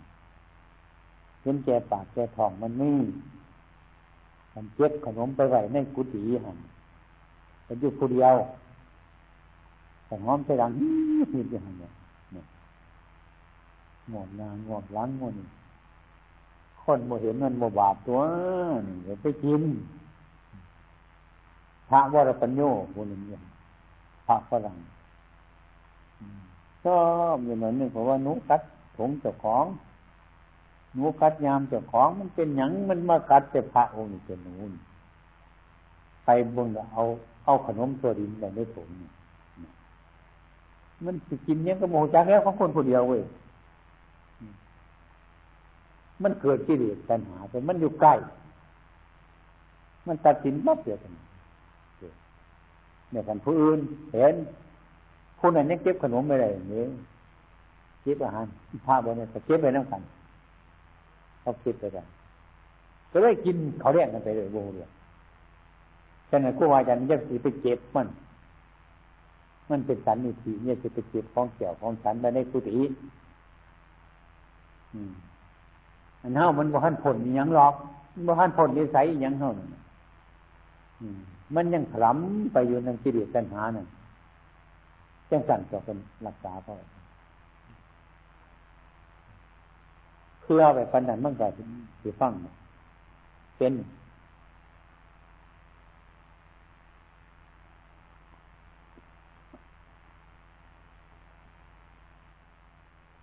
[1.42, 3.00] เห็นแก่ปากแก่ทองมันนี่
[4.54, 6.58] มันเก็บขนมไปไหวในกุฏิหัน
[7.64, 8.34] เป็นอยู่คนเดียว
[10.06, 11.92] แต่ง้อมไปดังนี่อย่างเนี้ย
[14.12, 15.34] งดงานงดล้างงด
[16.82, 18.18] คนโมเห็นมันโมบาปตัว
[18.86, 19.62] นี่ไปกิน
[21.88, 22.60] พระวรปัญโย
[22.94, 23.42] คนหนึ่งเนี่ย
[24.26, 24.76] พระฝรั่ง
[26.84, 27.00] ชอ
[27.34, 28.60] บอย่างนั้นหนึ่งเพราะว่านุกัด
[28.96, 29.64] ถงเจ้าของ
[30.98, 34.72] นุกัดยามเจ้าของมันเป็นหยังมันมากัดแต่พระองค์นี่เป็นนูน
[36.24, 37.02] ไปบนเอา
[37.44, 38.88] เอาขนมตัวดินแต่ไม่ถง
[41.04, 43.22] มันจะกินเนี้ยก็โมจักแล้วของคนคนเดียวเว้ย
[46.22, 48.14] มันเกิดกิเลสปัญหาแต่มันอยู่ใกล้
[50.06, 51.12] มันตัดสินปั๊บเดียวกัน
[53.10, 53.78] เนี่ยกันผู้อื่น
[54.14, 54.34] เห็น
[55.38, 56.84] ผู้นั้นยังเก็บขนมไม่ได้อย่างนี้
[58.02, 58.46] เก็บอาหาร
[58.86, 60.02] ผ้าบนเนี่ยเก็บไปน้ำกัน
[61.40, 62.06] เขาเก็บไปกัน
[63.10, 64.88] ก็เลยกินเขาเรียกกันไปเลยโบเรีย
[66.28, 68.08] ฉะนั้นครูอาจารย์ยังสีไปเก็บมัน
[69.70, 72.84] มันเป็นสันนิธิเนี่ยจะไปเก็บของเกี่ยวของสันไปในกุฏิ
[76.22, 77.74] อันเท่ามันบ่หันผลยังหรอก
[78.26, 79.68] บ่หันผลนิสัยยังเท่านั้น
[81.54, 83.86] มันยังขลำไปอยู่ในกิเลสตัณหานั่น
[85.30, 86.74] จังสั่นจะเป็นรักษาพ่อ
[90.42, 91.46] เพื่อไปปัญญามั่งแต่
[92.02, 92.32] ที่ฟัง
[93.58, 93.72] เป็น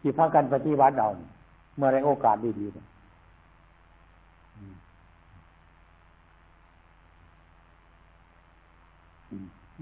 [0.01, 1.09] ที่พากันปฏิวัติเอา
[1.77, 2.83] เมื่อไรโอกาสดีๆเนี่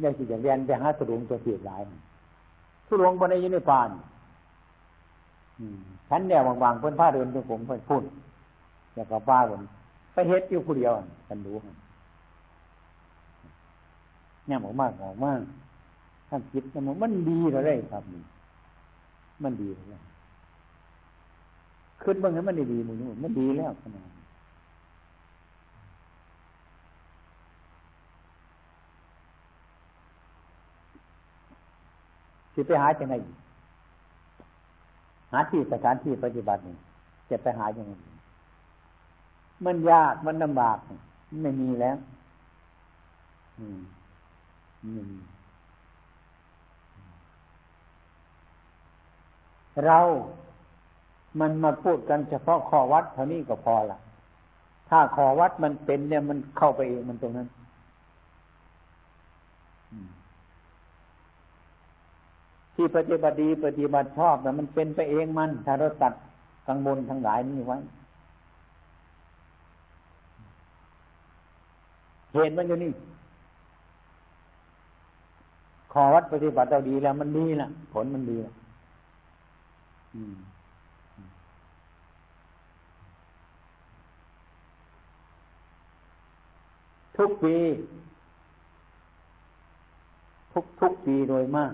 [0.02, 1.82] ยยังสิจะเรียนไปหาสุงตัวเสียหลาย
[2.88, 3.90] สุรงบนในยินในปาน
[6.10, 8.04] ฉันแนวบางๆเพื่อนผ้าเดินเป็นผมเพื่อนพุ่น
[8.94, 9.62] อยากกับป้าบน
[10.14, 10.92] ไปเฮ็ดอยู่ผู้เดียว
[11.30, 11.54] กันดู
[14.48, 15.40] เนี่ยออมากออมาก
[16.30, 18.04] ท่านคิดมันมันดีเลยครับ
[19.44, 20.02] มันดีเลย
[22.04, 24.08] ขึ้นบ้างให้มันดีๆมึงมันดีแล้วขนาด
[32.54, 33.16] สิไปหาจังไง
[35.32, 36.76] หาที่สถานที่ปฏิบัตินี่
[37.30, 37.94] จะไปหาอย่างไง
[39.66, 40.78] มันยากมันลำบาก
[41.42, 41.98] ไม่มีแล้ว
[43.60, 43.80] อืม
[44.84, 45.14] อืม
[49.86, 50.00] เรา
[51.40, 53.98] มันมาพูดกันเฉพาะข้อวัดเท่านี้ก็พอละ
[54.90, 57.48] ถ้าข้อวัดมันเป็นเนี่ยมันเข้าไปเองมันตรงนั้น
[62.76, 66.14] ที่ปฏิบัติดีปฏิบัติชอบแต่มันเป็นไปเองมันถ้าเราตัด
[66.68, 67.78] กังวลทั้งหลายนี้ไว้
[72.32, 72.92] เห็นมันอยู่นี่
[75.92, 78.54] ขอวัดปฏิบัติเราดีแล้ว มันดีละผลมันดีละ
[87.18, 87.56] ทุกปี
[90.52, 91.74] ทุกทุกปีโดยมาก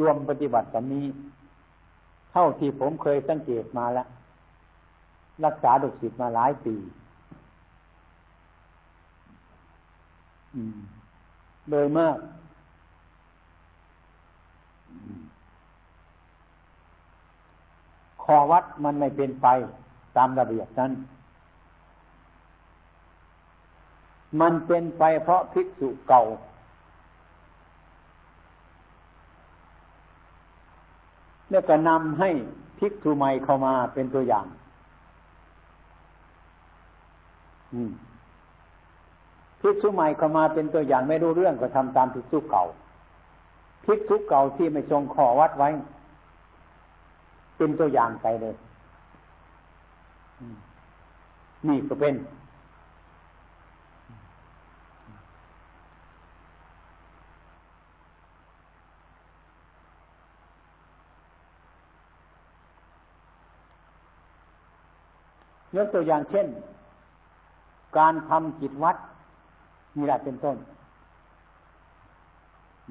[0.00, 1.06] รวมปฏิบัติแบบนี้
[2.32, 4.06] เท่าที่ผมเคยสังเกตมาแล้ว
[5.44, 6.74] รักษาดุสิตมาหลายปี
[11.70, 12.16] โดยมาก
[18.22, 19.46] ขอวัดมันไม่เป็นไป
[20.16, 20.92] ตามระเบียบนั้น
[24.40, 26.22] มันเป็นไปเพราะภิกษุเก่า
[31.50, 32.30] แล้วก็นำให้
[32.78, 34.46] ภิกษุใหม่เข้ามาเป็นตัวอย่าง
[39.60, 42.64] ภิกษุใหม่เข้ามาเป็นตัวอย่างไม่รู้เรื่องก็ทำตามภิกษุเก่า
[43.84, 45.68] ภิกษุเก่าที่ไม่ทรงขอวัดไว้
[47.56, 48.54] เป็นตัวอย่างไปเลย
[51.68, 52.14] นี่ก็เป็น
[65.76, 66.46] ยกตัวอย่างเช่น
[67.98, 68.96] การทำจิตวัด
[69.96, 70.56] นี่แหละเป็นต้น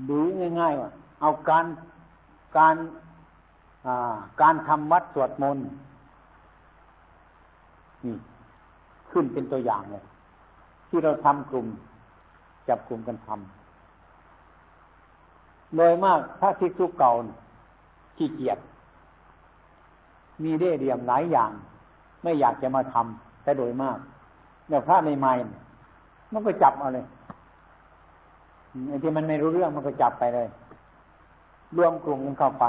[0.06, 0.26] หรือ
[0.60, 0.90] ง่ายๆว่า
[1.22, 1.66] เอาการ
[2.58, 2.76] การ
[4.42, 5.66] การทำวัดสวดมนต์
[8.06, 8.16] นี่
[9.12, 10.04] ขึ้นเป็นตัวอย่างเลย
[10.90, 11.68] ที่เราทำกลุ่ม
[12.68, 13.38] จับกลุ่มกันทำ
[15.76, 17.10] โดยมากถ้าทิสุเก่า
[18.18, 18.60] ขี้เกียจ
[20.44, 21.52] มีเร่เดียมหลายอย่าง
[22.24, 23.98] ไม่อยากจะมาทำแต่โดยมาก
[24.68, 25.34] แต่พระในไม้
[26.34, 27.06] มันก็จับเอาเลย
[28.88, 30.48] ไอ้ที่มันไม่รู้เรื่องมันก็จับไปเลย
[31.78, 32.66] รวมกลุ่มกันเข้าไป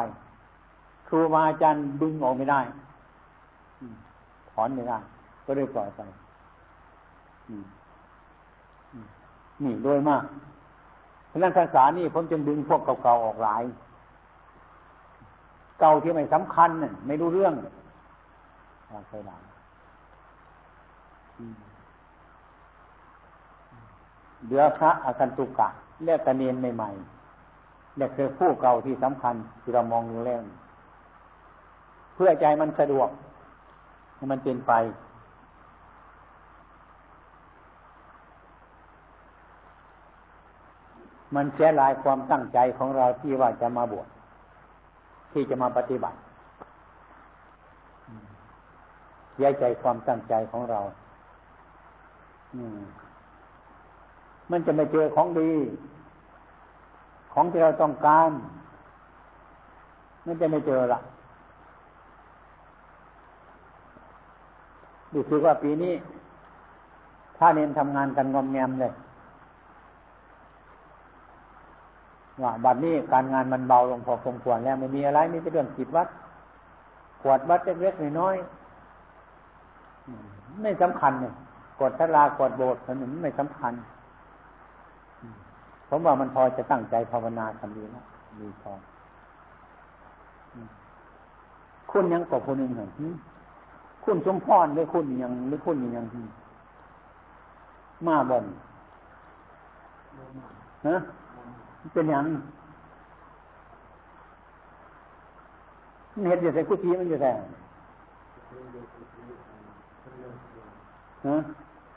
[1.09, 2.61] ครูบาอาจารย์ดึงออกไม่ได้
[4.51, 4.99] ถอนไม่ได้
[5.45, 6.01] ก็เลยปล่อยไป
[9.63, 10.25] นี่โดยมาก
[11.31, 13.65] พนักภาษานี่ผมจึงดึงพวกเก่าๆออกหลาย
[15.81, 17.53] เก่าที่ไม่สำคัญน่ไม่รู้เรื่อง
[19.09, 19.37] เคยได้
[24.47, 25.69] เดือพระอาคันตุกะ
[26.05, 30.43] เรียกตะเนียนใหม่ๆเนี่ยคือผู้เก่าที่สำคัญที่เรามองอยู่แล้ว
[32.15, 33.09] เพื่อใจมันสะดวก
[34.17, 34.73] ให้มันเป็นไป
[41.35, 44.09] มันเสียลายความตั้งใจของเราที่ว่าจะมาบวช
[45.33, 46.17] ที่จะมาปฏิบัติ
[49.35, 50.81] เสียใจความตั้งใจของเรา
[52.55, 52.79] อืม
[54.51, 55.51] มันจะไม่เจอของดี
[57.33, 58.31] ของที่เราต้องการ
[60.27, 61.01] มันจะไม่เจอละ
[65.13, 65.95] ดูสึกว่าปีนี้
[67.39, 68.93] ถ้าเน้นทำงานกันงอมแงมเลย
[72.43, 76.09] ว่าบัดนี้การงานมันเบาลงพอสมควรแล้วไม่มีอะไรมีแต่เรื่องจิตวัด
[77.21, 78.64] ขวดวัดเล็กๆน้อยๆ
[80.63, 81.35] ไม่สำคัญเนี่ย
[81.81, 83.73] กดทลากดโบสถ์นั้นไม่สำคัญ
[85.89, 88.05] ผมว่ามันพอจะตั้งใจภาวนาทำดีนะ
[88.41, 88.73] ดีพอ
[91.91, 92.87] คุณยังกว่าคนหนึ่งเหรอ
[94.05, 96.05] คุณสมพรหรือคุณยังหรือคุณยัง
[98.07, 98.45] มาบ่น
[100.87, 100.97] ฮะ
[101.93, 102.25] เป็นยัง
[106.29, 107.33] เห็ดอยู่ใส่กุฏิมันอยู่แต่
[111.27, 111.37] ฮะ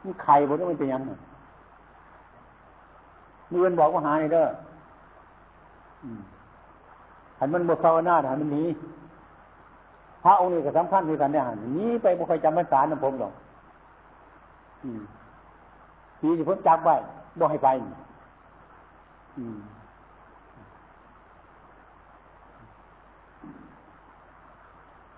[0.03, 1.11] นี่ใครบอกว่ามันเป็นยังไง
[3.53, 4.45] มือนบอกว่าหาในเด้อ
[7.39, 8.63] หันมันบมดภาวนาหันมันหนี
[10.23, 13.34] พระองค์นี้ก็สำคัญคือกันเนี่ยหันนี้ไปบุคคลจำพรรษานะผมหรอก
[16.21, 16.95] ปีที่ผมจับไว้
[17.39, 17.69] บอกให้ไป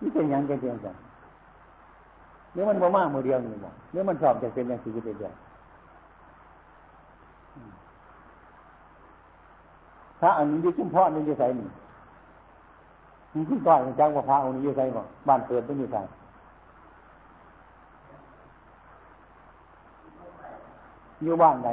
[0.02, 0.96] นี่เป็นยังไงเจียงจัง
[2.54, 5.34] เนื้อมันบ่มากมือเดียวนี่บ่เนื้อมันสอบจะเป็นอย่างสี่เดียว
[10.22, 11.68] พระอันนี้ยุ่ชุมพ่อนี่ยุ่ใส่นี่
[13.34, 16.02] มันขึ้นต่อยจังว่าพระองค์นี้ยุ่ใส่บ่บ้านเปิดไม่ยุ่ใส่
[21.24, 21.70] อยู่บ้านใด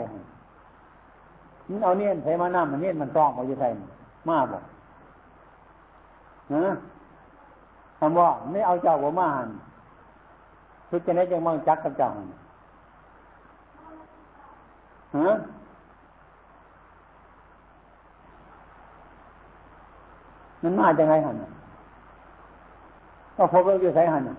[1.70, 3.68] นี่เอาเนี่ยใส่มาน้ำมันเนี่ยมันต้องเอาอยู่ใส่
[4.28, 4.62] มาบอก
[6.52, 6.64] ฮะ
[7.98, 9.48] คำว่าไม่เอาเจ้าว่ามาหัน
[10.88, 12.08] ทุจะได้จังมั่งจักกับจ้า
[15.16, 15.34] ฮะ
[20.62, 21.36] มันมาจังไงหัน
[23.36, 24.36] ก็พบว่าอยู่ใส่หันอะ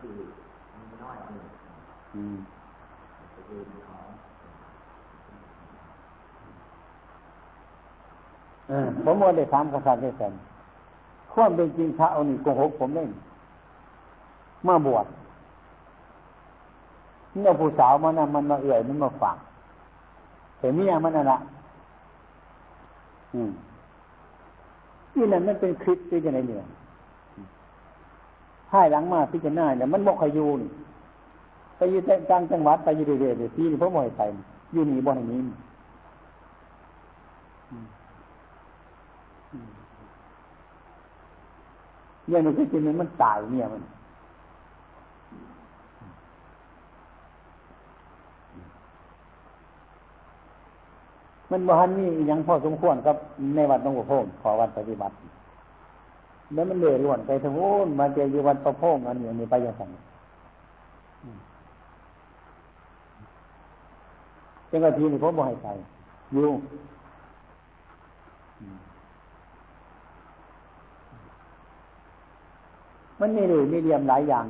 [0.00, 0.18] คือ
[9.04, 10.32] ผมว่าได้ถามกษัตริย์ได้แสน
[11.32, 13.10] ความเป็นจริงพระเอานึ่โกหกผมเล่น
[14.66, 15.06] มาบวช
[17.40, 19.36] เมื่อผู้สาวมันน่ะมันมาเอื่อยมันมาฝัง
[20.58, 21.38] แต่เมียมันน่ะละ
[23.34, 23.50] อืม
[25.16, 26.62] นี่นั่นมันเป็นคลิปที่จะไหนเนี่ย
[28.70, 30.60] ให้หลังมาพิจารณาเนี่ยมันบอกขยูน
[31.78, 32.00] ไปอยู่
[32.30, 34.22] กลางจังหวัดไปอยู่เรื่อยๆที่นี่เพราะมวยไป
[34.72, 35.40] อยู่นี่บ่อนนี้
[42.28, 43.82] เนี่ยมันก็จริงมันตายเนี่ยมัน
[51.50, 53.16] มันบ่ฮันนี่ยังพอสมควรกับ
[53.54, 55.14] ในวัดต้องหัวโพงขอวัดปฏิบัติ
[56.54, 59.82] แล้วมันเลื่อยล้วนไปทั้งโน้นมาเจออยู่วัดประพงอันนี้อันนี้ไปยังไง
[64.70, 65.72] จังหวะทีนี่ผมบอกให้ใส่
[66.32, 66.48] อยู่
[73.20, 74.44] มันมีหรือมีเดียมหลายอย่าง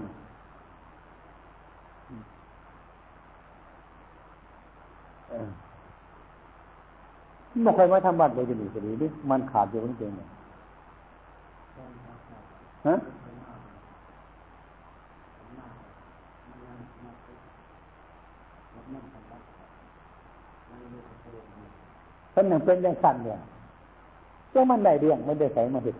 [5.32, 5.34] อ
[7.62, 10.18] ไม่เคยมาทำบัตรเลยจะหนีจะดีดิมันขาดอยู่จริงๆ
[12.86, 12.94] ฮะ
[22.38, 23.38] เป็นหนึ่งเป็นยังสั่นเนี่ย
[24.50, 25.96] เจ้ามันได้เรื่องไม่ได้ใส่มาเด็ก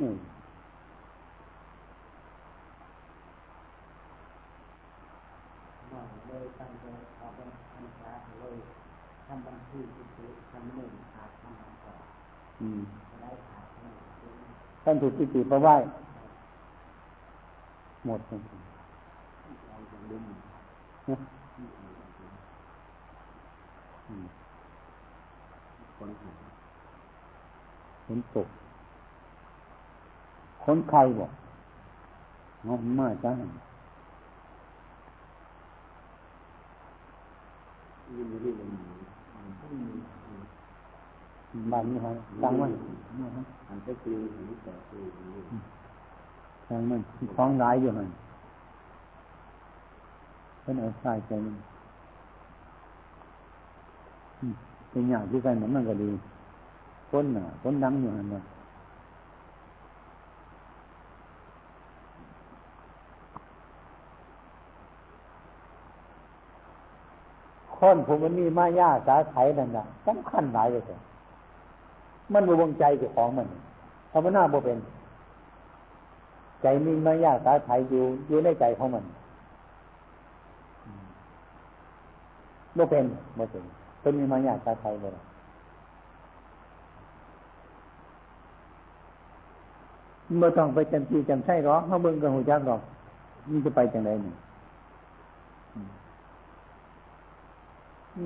[0.00, 0.16] อืม
[5.90, 7.80] อาเป็นธรรม
[9.26, 9.78] ทำบัญชี
[10.14, 11.98] ที่ทำหนึ่งขาดทำมาก่อน
[13.20, 13.64] ได้ขาด
[14.84, 15.68] ท่านถูกที่ตีประไหว
[18.06, 18.38] หมดเลย
[28.06, 28.48] คนตก
[30.64, 31.30] คนใครบอก
[32.66, 33.32] งอมมากจ้า
[41.72, 42.66] บ้านนี้ฮะตั้งไว้
[43.68, 45.02] อันก็คือหูแต่คือ
[46.66, 47.00] ทางมัน
[47.36, 48.08] ท้องร้ายอยู่มัน
[50.62, 51.54] เป็นเอาใส่ใจมัน
[54.90, 56.10] เป็นอย่างที่กันมันก็ดี
[57.10, 58.42] คนน่ะคนดังอยู่หันน่ะ
[67.76, 70.82] คนผมมันมีมายาสาไถนั่นน่ะสำคัญหลายเลย
[72.32, 73.46] มันมีวงใจเจ้าของมัน
[74.12, 74.78] ธรรมนาบ่เป็น
[76.62, 79.04] ใจมีมายาสาไถอยู่อยู่ในใจของมัน
[82.76, 83.04] บ่เป็น
[83.38, 83.64] บ่เป็น
[84.08, 85.10] เป็นมีมายาสาไถบ่
[90.36, 92.80] เมื่อต้องไปจำจีจำใช่หรอกเขาเบิ่งกับหูจักหรอก
[93.50, 94.34] นี่จะไปจังไดนี่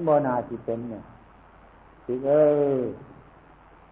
[0.07, 1.03] บ่นาที่เป็นเนี่ย
[2.05, 2.31] สิเอ
[2.77, 2.81] อ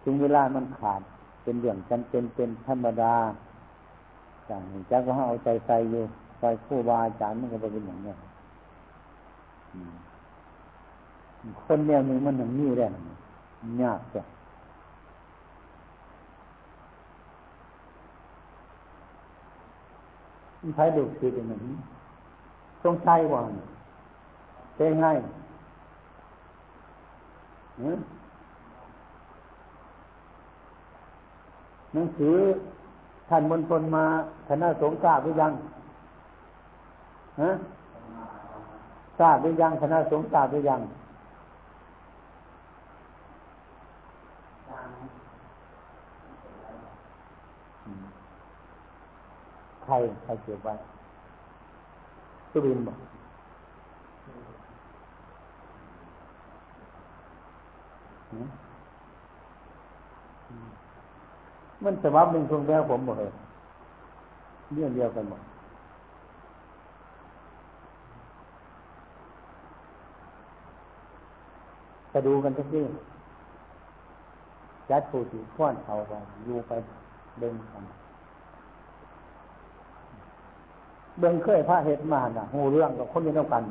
[0.03, 1.01] ถึงเวลามันขาด
[1.43, 3.15] เป็นเรื่องจำเป็นเป็นธรรมดา
[4.49, 6.03] จากนี้จักว่าเอาใจใส่อยู่
[6.39, 8.13] ใส่คู่บาอาจารย์มันก็เป็นอย่างนี้
[11.63, 12.87] คนแนวนี้มันหนึ่งนี่แหละ
[13.83, 14.23] ยากจ้ะ
[20.59, 21.75] มันใช้ดูคืออย่างนี้
[22.83, 23.41] ต้องใช้ว่า
[24.75, 25.07] เป็นไง
[31.93, 32.35] หนังสือ
[33.29, 34.05] ท่านมณฑลมา
[34.47, 35.51] คณะสงฆ์ทราบหรือยัง
[37.41, 37.51] ฮะ
[39.19, 40.81] ทราบหรือยังคณะสงฆ์ทราบหรือยัง
[49.80, 50.73] ใครใครเก็บไว้
[52.51, 52.97] สุรินบอก
[61.83, 63.31] มันสวับหนึ่งทงแล้วผมหมดเลย
[64.73, 65.41] เรื่องเดียวกันหมด
[72.11, 72.81] จะดูกันสักที
[74.89, 76.13] จัดผู้ที่ข้อนเขาไป
[76.45, 76.71] อยู่ไป
[77.39, 78.00] เดินกัน
[81.21, 83.63] เบิ่งเคยพระเหตุมาน่ะหูเรื่องกับคนเดียวกัน